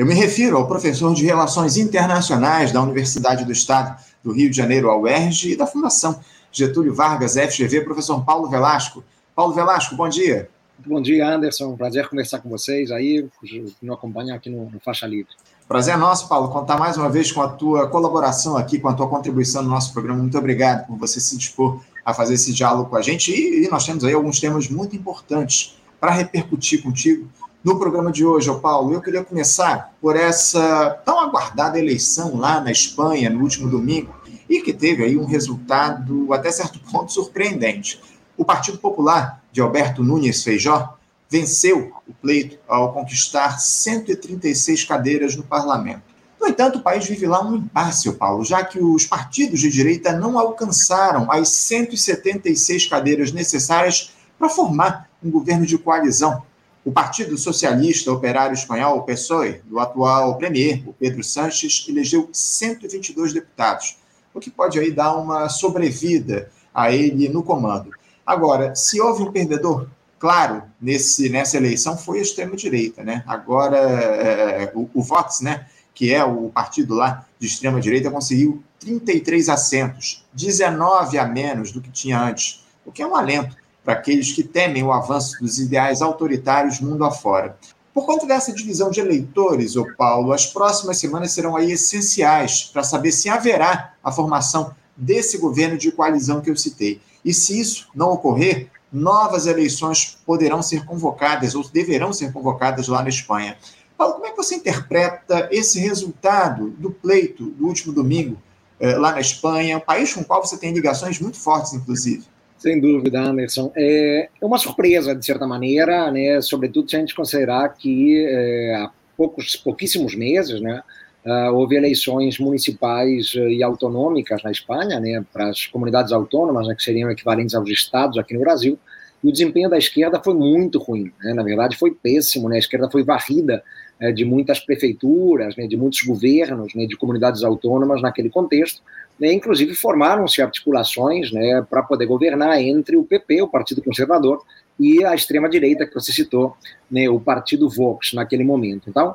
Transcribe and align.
Eu 0.00 0.06
me 0.06 0.14
refiro 0.14 0.56
ao 0.56 0.66
professor 0.66 1.12
de 1.12 1.26
Relações 1.26 1.76
Internacionais 1.76 2.72
da 2.72 2.82
Universidade 2.82 3.44
do 3.44 3.52
Estado 3.52 4.02
do 4.24 4.32
Rio 4.32 4.48
de 4.48 4.56
Janeiro, 4.56 4.90
a 4.90 4.98
UERJ, 4.98 5.52
e 5.52 5.56
da 5.56 5.66
Fundação 5.66 6.18
Getúlio 6.50 6.94
Vargas, 6.94 7.34
FGV, 7.34 7.82
professor 7.82 8.24
Paulo 8.24 8.48
Velasco. 8.48 9.04
Paulo 9.36 9.52
Velasco, 9.52 9.94
bom 9.94 10.08
dia. 10.08 10.48
Bom 10.86 11.02
dia, 11.02 11.28
Anderson. 11.28 11.76
Prazer 11.76 12.08
conversar 12.08 12.38
com 12.38 12.48
vocês 12.48 12.90
aí, 12.90 13.28
que 13.42 13.74
me 13.82 13.92
acompanham 13.92 14.34
aqui 14.34 14.48
no, 14.48 14.70
no 14.70 14.80
Faixa 14.80 15.06
Livre. 15.06 15.32
Prazer 15.68 15.92
é 15.92 15.96
nosso, 15.98 16.30
Paulo, 16.30 16.48
contar 16.48 16.78
mais 16.78 16.96
uma 16.96 17.10
vez 17.10 17.30
com 17.30 17.42
a 17.42 17.48
tua 17.48 17.86
colaboração 17.86 18.56
aqui, 18.56 18.78
com 18.78 18.88
a 18.88 18.94
tua 18.94 19.06
contribuição 19.06 19.62
no 19.62 19.68
nosso 19.68 19.92
programa. 19.92 20.20
Muito 20.20 20.38
obrigado 20.38 20.86
por 20.86 20.96
você 20.96 21.20
se 21.20 21.36
dispor 21.36 21.78
a 22.02 22.14
fazer 22.14 22.32
esse 22.32 22.54
diálogo 22.54 22.88
com 22.88 22.96
a 22.96 23.02
gente. 23.02 23.30
E, 23.30 23.66
e 23.66 23.68
nós 23.68 23.84
temos 23.84 24.02
aí 24.02 24.14
alguns 24.14 24.40
temas 24.40 24.66
muito 24.70 24.96
importantes 24.96 25.78
para 26.00 26.10
repercutir 26.10 26.82
contigo 26.82 27.28
no 27.62 27.78
programa 27.78 28.10
de 28.10 28.24
hoje, 28.24 28.50
Paulo. 28.60 28.92
Eu 28.92 29.00
queria 29.00 29.22
começar 29.22 29.92
por 30.00 30.16
essa 30.16 30.90
tão 31.04 31.20
aguardada 31.20 31.78
eleição 31.78 32.36
lá 32.36 32.60
na 32.60 32.72
Espanha 32.72 33.30
no 33.30 33.40
último 33.40 33.68
domingo 33.68 34.14
e 34.48 34.60
que 34.60 34.72
teve 34.72 35.04
aí 35.04 35.16
um 35.16 35.26
resultado 35.26 36.32
até 36.32 36.50
certo 36.50 36.80
ponto 36.90 37.12
surpreendente. 37.12 38.00
O 38.36 38.44
Partido 38.44 38.78
Popular 38.78 39.42
de 39.52 39.60
Alberto 39.60 40.02
Nunes 40.02 40.42
Feijó 40.42 40.96
venceu 41.28 41.92
o 42.08 42.12
pleito 42.14 42.58
ao 42.66 42.92
conquistar 42.92 43.60
136 43.60 44.84
cadeiras 44.84 45.36
no 45.36 45.44
parlamento. 45.44 46.02
No 46.40 46.48
entanto, 46.48 46.78
o 46.78 46.82
país 46.82 47.06
vive 47.06 47.26
lá 47.26 47.46
um 47.46 47.56
impasse, 47.56 48.10
Paulo, 48.12 48.42
já 48.44 48.64
que 48.64 48.80
os 48.80 49.04
partidos 49.04 49.60
de 49.60 49.70
direita 49.70 50.10
não 50.12 50.38
alcançaram 50.38 51.30
as 51.30 51.50
176 51.50 52.86
cadeiras 52.86 53.30
necessárias 53.30 54.12
para 54.38 54.48
formar 54.48 55.08
um 55.22 55.30
governo 55.30 55.66
de 55.66 55.76
coalizão. 55.76 56.42
O 56.82 56.90
Partido 56.90 57.36
Socialista 57.36 58.10
Operário 58.10 58.54
Espanhol, 58.54 58.98
o 58.98 59.02
PSOE, 59.02 59.60
do 59.66 59.78
atual 59.78 60.38
premier, 60.38 60.82
o 60.88 60.94
Pedro 60.94 61.22
Sanches, 61.22 61.84
elegeu 61.86 62.30
122 62.32 63.34
deputados, 63.34 63.98
o 64.32 64.40
que 64.40 64.50
pode 64.50 64.78
aí 64.78 64.90
dar 64.90 65.14
uma 65.16 65.50
sobrevida 65.50 66.50
a 66.74 66.90
ele 66.90 67.28
no 67.28 67.42
comando. 67.42 67.90
Agora, 68.24 68.74
se 68.74 68.98
houve 68.98 69.22
um 69.22 69.30
perdedor, 69.30 69.88
claro, 70.18 70.62
nesse, 70.80 71.28
nessa 71.28 71.58
eleição 71.58 71.98
foi 71.98 72.20
a 72.20 72.22
extrema-direita, 72.22 73.04
né? 73.04 73.22
Agora, 73.26 73.76
é, 73.76 74.72
o, 74.74 74.88
o 74.94 75.02
Vox, 75.02 75.42
né, 75.42 75.66
que 75.92 76.14
é 76.14 76.24
o 76.24 76.48
partido 76.48 76.94
lá 76.94 77.26
de 77.38 77.46
extrema-direita, 77.46 78.10
conseguiu 78.10 78.62
33 78.78 79.50
assentos, 79.50 80.24
19 80.32 81.18
a 81.18 81.26
menos 81.26 81.72
do 81.72 81.82
que 81.82 81.90
tinha 81.90 82.18
antes, 82.22 82.64
o 82.86 82.90
que 82.90 83.02
é 83.02 83.06
um 83.06 83.14
alento 83.14 83.59
para 83.84 83.94
aqueles 83.94 84.32
que 84.32 84.42
temem 84.42 84.82
o 84.82 84.92
avanço 84.92 85.38
dos 85.40 85.58
ideais 85.58 86.02
autoritários 86.02 86.80
mundo 86.80 87.04
afora. 87.04 87.56
Por 87.92 88.06
conta 88.06 88.26
dessa 88.26 88.52
divisão 88.52 88.90
de 88.90 89.00
eleitores, 89.00 89.76
ô 89.76 89.84
Paulo, 89.96 90.32
as 90.32 90.46
próximas 90.46 90.98
semanas 90.98 91.32
serão 91.32 91.56
aí 91.56 91.72
essenciais 91.72 92.64
para 92.72 92.84
saber 92.84 93.10
se 93.10 93.28
haverá 93.28 93.94
a 94.02 94.12
formação 94.12 94.74
desse 94.96 95.38
governo 95.38 95.76
de 95.76 95.90
coalizão 95.90 96.40
que 96.40 96.50
eu 96.50 96.56
citei. 96.56 97.00
E 97.24 97.34
se 97.34 97.58
isso 97.58 97.88
não 97.94 98.10
ocorrer, 98.12 98.70
novas 98.92 99.46
eleições 99.46 100.18
poderão 100.24 100.62
ser 100.62 100.84
convocadas 100.84 101.54
ou 101.54 101.68
deverão 101.68 102.12
ser 102.12 102.32
convocadas 102.32 102.88
lá 102.88 103.02
na 103.02 103.08
Espanha. 103.08 103.56
Paulo, 103.96 104.14
como 104.14 104.26
é 104.26 104.30
que 104.30 104.36
você 104.36 104.54
interpreta 104.54 105.48
esse 105.50 105.78
resultado 105.80 106.70
do 106.70 106.90
pleito 106.90 107.50
do 107.50 107.66
último 107.66 107.92
domingo 107.92 108.38
eh, 108.78 108.96
lá 108.96 109.12
na 109.12 109.20
Espanha, 109.20 109.76
um 109.76 109.80
país 109.80 110.14
com 110.14 110.22
o 110.22 110.24
qual 110.24 110.44
você 110.44 110.56
tem 110.56 110.72
ligações 110.72 111.20
muito 111.20 111.38
fortes, 111.38 111.74
inclusive? 111.74 112.24
Sem 112.60 112.78
dúvida, 112.78 113.18
Anderson. 113.18 113.72
É, 113.74 114.28
é 114.40 114.44
uma 114.44 114.58
surpresa, 114.58 115.14
de 115.14 115.24
certa 115.24 115.46
maneira, 115.46 116.10
né? 116.10 116.42
sobretudo 116.42 116.90
se 116.90 116.94
a 116.94 116.98
gente 117.00 117.14
considerar 117.14 117.66
que 117.70 118.22
é, 118.28 118.74
há 118.74 118.90
poucos, 119.16 119.56
pouquíssimos 119.56 120.14
meses, 120.14 120.60
né? 120.60 120.82
Uh, 121.24 121.54
houve 121.54 121.76
eleições 121.76 122.38
municipais 122.38 123.34
uh, 123.34 123.48
e 123.48 123.62
autonômicas 123.62 124.42
na 124.42 124.50
Espanha, 124.50 124.98
né, 124.98 125.22
para 125.30 125.50
as 125.50 125.66
comunidades 125.66 126.12
autônomas, 126.12 126.66
né, 126.66 126.74
que 126.74 126.82
seriam 126.82 127.10
equivalentes 127.10 127.54
aos 127.54 127.68
estados 127.68 128.16
aqui 128.16 128.32
no 128.32 128.40
Brasil, 128.40 128.78
e 129.22 129.28
o 129.28 129.32
desempenho 129.32 129.68
da 129.68 129.76
esquerda 129.76 130.18
foi 130.24 130.32
muito 130.32 130.78
ruim. 130.78 131.12
Né, 131.20 131.34
na 131.34 131.42
verdade, 131.42 131.76
foi 131.76 131.90
péssimo. 131.90 132.48
Né, 132.48 132.56
a 132.56 132.58
esquerda 132.58 132.90
foi 132.90 133.02
varrida 133.02 133.62
uh, 134.00 134.12
de 134.12 134.24
muitas 134.24 134.60
prefeituras, 134.60 135.56
né, 135.56 135.66
de 135.66 135.76
muitos 135.76 136.02
governos, 136.02 136.74
né, 136.74 136.86
de 136.86 136.96
comunidades 136.96 137.42
autônomas 137.42 138.02
naquele 138.02 138.30
contexto. 138.30 138.82
Né, 139.18 139.32
inclusive, 139.32 139.74
formaram-se 139.74 140.40
articulações 140.40 141.30
né, 141.30 141.64
para 141.68 141.82
poder 141.82 142.06
governar 142.06 142.60
entre 142.60 142.96
o 142.96 143.04
PP, 143.04 143.42
o 143.42 143.48
Partido 143.48 143.82
Conservador, 143.82 144.42
e 144.78 145.04
a 145.04 145.14
extrema-direita 145.14 145.86
que 145.86 145.92
você 145.92 146.10
citou, 146.10 146.56
né, 146.90 147.06
o 147.08 147.20
Partido 147.20 147.68
Vox, 147.68 148.14
naquele 148.14 148.42
momento. 148.42 148.88
Então, 148.88 149.14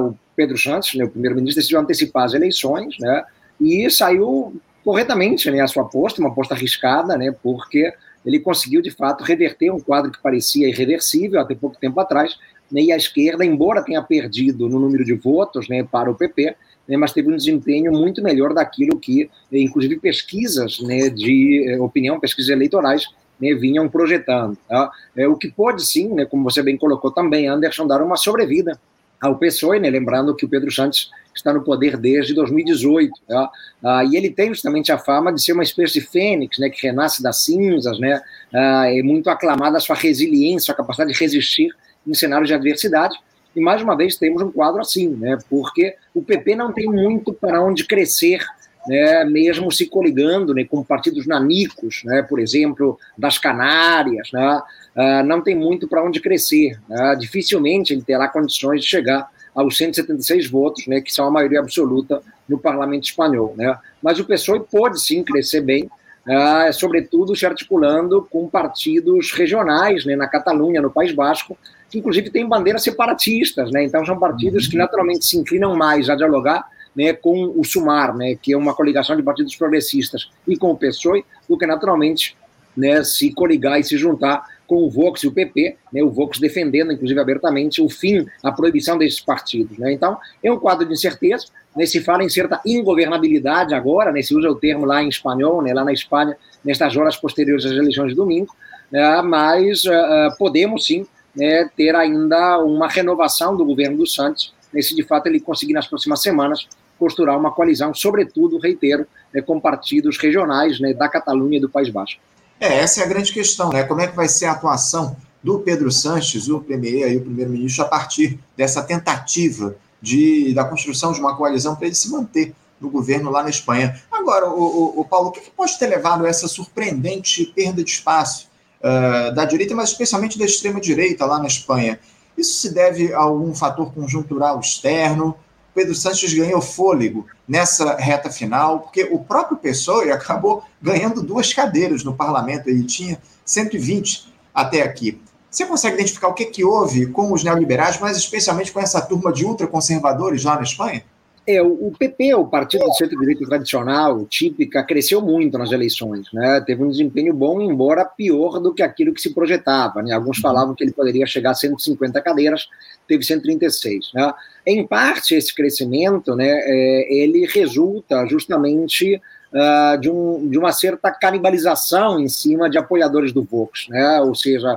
o 0.00 0.14
Pedro 0.36 0.58
Santos, 0.58 0.94
né, 0.94 1.04
o 1.04 1.08
primeiro-ministro, 1.08 1.60
decidiu 1.60 1.80
antecipar 1.80 2.24
as 2.24 2.34
eleições, 2.34 2.94
né, 3.00 3.24
e 3.58 3.88
saiu 3.90 4.60
corretamente 4.84 5.50
né, 5.50 5.60
a 5.60 5.66
sua 5.66 5.84
aposta, 5.84 6.20
uma 6.20 6.28
aposta 6.28 6.54
arriscada, 6.54 7.16
né, 7.16 7.34
porque 7.42 7.90
ele 8.24 8.38
conseguiu, 8.38 8.82
de 8.82 8.90
fato, 8.90 9.24
reverter 9.24 9.70
um 9.70 9.80
quadro 9.80 10.10
que 10.10 10.20
parecia 10.20 10.68
irreversível 10.68 11.40
até 11.40 11.54
pouco 11.54 11.78
tempo 11.78 11.98
atrás, 11.98 12.36
né, 12.70 12.82
e 12.82 12.92
a 12.92 12.96
esquerda, 12.96 13.44
embora 13.44 13.82
tenha 13.82 14.02
perdido 14.02 14.68
no 14.68 14.78
número 14.78 15.04
de 15.04 15.14
votos 15.14 15.68
né, 15.68 15.84
para 15.84 16.10
o 16.10 16.14
PP, 16.14 16.56
né, 16.88 16.96
mas 16.96 17.12
teve 17.12 17.32
um 17.32 17.36
desempenho 17.36 17.92
muito 17.92 18.22
melhor 18.22 18.54
daquilo 18.54 18.98
que, 18.98 19.30
inclusive, 19.52 19.98
pesquisas 19.98 20.80
né, 20.80 21.08
de 21.08 21.68
eh, 21.68 21.80
opinião, 21.80 22.20
pesquisas 22.20 22.50
eleitorais, 22.50 23.06
né, 23.40 23.54
vinham 23.54 23.88
projetando. 23.88 24.56
Tá? 24.68 24.90
É, 25.16 25.26
o 25.28 25.36
que 25.36 25.50
pode 25.50 25.84
sim, 25.84 26.12
né, 26.14 26.24
como 26.24 26.44
você 26.44 26.62
bem 26.62 26.76
colocou 26.76 27.10
também, 27.10 27.48
Anderson, 27.48 27.86
dar 27.86 28.02
uma 28.02 28.16
sobrevida 28.16 28.78
ao 29.20 29.38
PSOE, 29.38 29.78
lembrando 29.78 30.34
que 30.34 30.44
o 30.44 30.48
Pedro 30.48 30.70
Santos 30.70 31.10
está 31.34 31.52
no 31.52 31.62
poder 31.62 31.96
desde 31.96 32.34
2018. 32.34 33.12
Tá? 33.26 33.50
Ah, 33.82 34.04
e 34.04 34.16
ele 34.16 34.30
tem 34.30 34.48
justamente 34.48 34.92
a 34.92 34.98
fama 34.98 35.32
de 35.32 35.42
ser 35.42 35.52
uma 35.52 35.62
espécie 35.62 35.94
de 35.94 36.00
fênix, 36.02 36.58
né, 36.58 36.68
que 36.70 36.86
renasce 36.86 37.22
das 37.22 37.42
cinzas, 37.42 37.98
né, 37.98 38.20
ah, 38.54 38.90
é 38.90 39.02
muito 39.02 39.28
aclamada 39.28 39.78
a 39.78 39.80
sua 39.80 39.96
resiliência, 39.96 40.72
a 40.72 40.76
capacidade 40.76 41.12
de 41.12 41.18
resistir 41.18 41.70
em 42.06 42.14
cenários 42.14 42.48
de 42.48 42.54
adversidade. 42.54 43.18
E 43.54 43.60
mais 43.60 43.82
uma 43.82 43.96
vez 43.96 44.16
temos 44.16 44.42
um 44.42 44.52
quadro 44.52 44.80
assim, 44.80 45.08
né, 45.08 45.38
porque 45.48 45.94
o 46.14 46.22
PP 46.22 46.54
não 46.56 46.72
tem 46.72 46.86
muito 46.86 47.32
para 47.32 47.62
onde 47.62 47.86
crescer 47.86 48.40
né, 48.86 49.24
mesmo 49.24 49.70
se 49.72 49.86
coligando 49.86 50.54
né, 50.54 50.64
com 50.64 50.82
partidos 50.82 51.26
nanicos, 51.26 52.02
né, 52.04 52.22
por 52.22 52.38
exemplo, 52.38 52.98
das 53.18 53.38
Canárias, 53.38 54.30
né, 54.32 54.62
uh, 54.96 55.26
não 55.26 55.40
tem 55.40 55.54
muito 55.56 55.88
para 55.88 56.02
onde 56.02 56.20
crescer. 56.20 56.78
Né, 56.88 57.16
dificilmente 57.18 57.92
ele 57.92 58.02
terá 58.02 58.28
condições 58.28 58.80
de 58.82 58.86
chegar 58.86 59.28
aos 59.54 59.76
176 59.76 60.48
votos, 60.48 60.86
né, 60.86 61.00
que 61.00 61.12
são 61.12 61.26
a 61.26 61.30
maioria 61.30 61.60
absoluta 61.60 62.22
no 62.48 62.58
parlamento 62.58 63.04
espanhol. 63.04 63.54
Né. 63.56 63.76
Mas 64.02 64.20
o 64.20 64.24
PSOE 64.24 64.60
pode 64.60 65.00
sim 65.00 65.24
crescer 65.24 65.62
bem, 65.62 65.84
uh, 65.84 66.72
sobretudo 66.72 67.34
se 67.34 67.44
articulando 67.44 68.26
com 68.30 68.48
partidos 68.48 69.32
regionais, 69.32 70.04
né, 70.04 70.14
na 70.14 70.28
Catalunha, 70.28 70.80
no 70.80 70.90
País 70.90 71.12
Basco, 71.12 71.58
que 71.90 71.98
inclusive 71.98 72.30
têm 72.30 72.46
bandeiras 72.46 72.82
separatistas. 72.82 73.70
Né, 73.70 73.84
então 73.84 74.04
são 74.04 74.18
partidos 74.18 74.66
que 74.66 74.76
naturalmente 74.76 75.24
se 75.24 75.36
inclinam 75.36 75.76
mais 75.76 76.08
a 76.08 76.14
dialogar 76.14 76.64
né, 76.96 77.12
com 77.12 77.52
o 77.54 77.62
Sumar, 77.62 78.16
né, 78.16 78.36
que 78.40 78.54
é 78.54 78.56
uma 78.56 78.74
coligação 78.74 79.14
de 79.14 79.22
partidos 79.22 79.54
progressistas, 79.54 80.30
e 80.48 80.56
com 80.56 80.70
o 80.70 80.76
PSOE, 80.76 81.24
do 81.46 81.58
que 81.58 81.66
naturalmente 81.66 82.34
né, 82.74 83.04
se 83.04 83.32
coligar 83.32 83.78
e 83.78 83.84
se 83.84 83.98
juntar 83.98 84.44
com 84.66 84.82
o 84.82 84.90
Vox 84.90 85.22
e 85.22 85.28
o 85.28 85.32
PP, 85.32 85.76
né, 85.92 86.02
o 86.02 86.10
Vox 86.10 86.38
defendendo, 86.38 86.92
inclusive 86.92 87.20
abertamente, 87.20 87.80
o 87.80 87.88
fim, 87.88 88.26
a 88.42 88.50
proibição 88.50 88.98
desses 88.98 89.20
partidos. 89.20 89.78
Né. 89.78 89.92
Então, 89.92 90.16
é 90.42 90.50
um 90.50 90.58
quadro 90.58 90.86
de 90.86 90.92
incerteza, 90.92 91.46
né, 91.76 91.84
se 91.84 92.00
fala 92.00 92.24
em 92.24 92.28
certa 92.28 92.60
ingovernabilidade 92.64 93.74
agora, 93.74 94.10
né, 94.10 94.22
se 94.22 94.34
usa 94.34 94.48
o 94.48 94.56
termo 94.56 94.86
lá 94.86 95.02
em 95.02 95.08
espanhol, 95.08 95.62
né, 95.62 95.74
lá 95.74 95.84
na 95.84 95.92
Espanha, 95.92 96.36
nestas 96.64 96.96
horas 96.96 97.16
posteriores 97.16 97.64
às 97.64 97.72
eleições 97.72 98.08
de 98.08 98.14
domingo, 98.14 98.54
né, 98.90 99.22
mas 99.22 99.84
uh, 99.84 100.36
podemos 100.38 100.86
sim 100.86 101.06
né, 101.36 101.68
ter 101.76 101.94
ainda 101.94 102.58
uma 102.58 102.88
renovação 102.88 103.56
do 103.56 103.64
governo 103.64 103.98
do 103.98 104.06
Santos, 104.06 104.54
né, 104.72 104.80
se 104.80 104.94
de 104.94 105.02
fato 105.02 105.26
ele 105.26 105.38
conseguir 105.38 105.72
nas 105.72 105.86
próximas 105.86 106.22
semanas 106.22 106.66
costurar 106.98 107.38
uma 107.38 107.52
coalizão, 107.52 107.94
sobretudo, 107.94 108.58
reitero, 108.58 109.06
né, 109.32 109.42
com 109.42 109.60
partidos 109.60 110.16
regionais 110.16 110.80
né, 110.80 110.94
da 110.94 111.08
Catalunha 111.08 111.58
e 111.58 111.60
do 111.60 111.68
País 111.68 111.90
Basco. 111.90 112.20
É, 112.58 112.78
essa 112.78 113.02
é 113.02 113.04
a 113.04 113.06
grande 113.06 113.32
questão, 113.32 113.68
né? 113.70 113.84
Como 113.84 114.00
é 114.00 114.06
que 114.06 114.16
vai 114.16 114.28
ser 114.28 114.46
a 114.46 114.52
atuação 114.52 115.14
do 115.42 115.58
Pedro 115.60 115.92
Sanches, 115.92 116.48
o 116.48 116.58
premier 116.58 117.12
e 117.12 117.16
o 117.18 117.20
primeiro-ministro, 117.20 117.84
a 117.84 117.88
partir 117.88 118.38
dessa 118.56 118.82
tentativa 118.82 119.76
de, 120.00 120.54
da 120.54 120.64
construção 120.64 121.12
de 121.12 121.20
uma 121.20 121.36
coalizão 121.36 121.76
para 121.76 121.86
ele 121.86 121.94
se 121.94 122.10
manter 122.10 122.54
no 122.80 122.90
governo 122.90 123.30
lá 123.30 123.42
na 123.42 123.50
Espanha. 123.50 124.00
Agora, 124.10 124.48
o, 124.48 124.60
o, 124.60 125.00
o 125.00 125.04
Paulo, 125.04 125.28
o 125.28 125.32
que, 125.32 125.40
que, 125.40 125.50
pode 125.50 125.78
ter 125.78 125.86
levado 125.86 126.24
a 126.24 126.28
essa 126.28 126.48
surpreendente 126.48 127.46
perda 127.54 127.82
de 127.82 127.90
espaço 127.90 128.48
uh, 128.80 129.34
da 129.34 129.44
direita, 129.44 129.74
mas 129.74 129.90
especialmente 129.90 130.38
da 130.38 130.44
extrema-direita 130.44 131.24
lá 131.24 131.38
na 131.38 131.46
Espanha? 131.46 131.98
Isso 132.36 132.60
se 132.60 132.72
deve 132.72 133.14
a 133.14 133.18
algum 133.18 133.54
fator 133.54 133.92
conjuntural 133.92 134.60
externo? 134.60 135.36
Pedro 135.74 135.94
Sanches 135.94 136.32
ganhou 136.32 136.60
fôlego 136.62 137.26
nessa 137.46 137.96
reta 137.96 138.30
final, 138.30 138.80
porque 138.80 139.04
o 139.10 139.18
próprio 139.18 139.58
PSOE 139.58 140.10
acabou 140.10 140.64
ganhando 140.80 141.22
duas 141.22 141.52
cadeiras 141.52 142.02
no 142.02 142.14
parlamento, 142.14 142.68
ele 142.68 142.84
tinha 142.84 143.20
120 143.44 144.32
até 144.54 144.82
aqui. 144.82 145.20
Você 145.50 145.66
consegue 145.66 145.94
identificar 145.94 146.28
o 146.28 146.34
que, 146.34 146.46
que 146.46 146.64
houve 146.64 147.06
com 147.06 147.32
os 147.32 147.44
neoliberais, 147.44 147.98
mas 148.00 148.16
especialmente 148.16 148.72
com 148.72 148.80
essa 148.80 149.00
turma 149.00 149.32
de 149.32 149.44
ultraconservadores 149.44 150.44
lá 150.44 150.56
na 150.56 150.62
Espanha? 150.62 151.04
É, 151.48 151.62
o 151.62 151.92
PP, 151.96 152.34
o 152.34 152.46
partido 152.46 152.84
do 152.84 152.92
centro-direita 152.94 153.46
tradicional, 153.46 154.26
típica, 154.26 154.82
cresceu 154.82 155.22
muito 155.22 155.56
nas 155.56 155.70
eleições. 155.70 156.26
Né? 156.32 156.60
Teve 156.66 156.82
um 156.82 156.90
desempenho 156.90 157.32
bom, 157.32 157.60
embora 157.60 158.04
pior 158.04 158.58
do 158.58 158.74
que 158.74 158.82
aquilo 158.82 159.14
que 159.14 159.20
se 159.20 159.32
projetava. 159.32 160.02
Né? 160.02 160.12
Alguns 160.12 160.38
falavam 160.38 160.74
que 160.74 160.82
ele 160.82 160.92
poderia 160.92 161.24
chegar 161.24 161.52
a 161.52 161.54
150 161.54 162.20
cadeiras, 162.20 162.68
teve 163.06 163.22
136. 163.22 164.10
Né? 164.12 164.34
Em 164.66 164.84
parte, 164.84 165.36
esse 165.36 165.54
crescimento 165.54 166.34
né, 166.34 166.50
é, 166.50 167.14
ele 167.14 167.46
resulta 167.46 168.26
justamente 168.26 169.20
uh, 169.52 170.00
de, 170.00 170.10
um, 170.10 170.48
de, 170.48 170.58
uma 170.58 170.72
certa 170.72 171.12
canibalização 171.12 172.18
em 172.18 172.28
cima 172.28 172.68
de 172.68 172.76
apoiadores 172.76 173.32
do 173.32 173.44
Vox, 173.44 173.86
né? 173.88 174.20
ou 174.20 174.34
seja, 174.34 174.76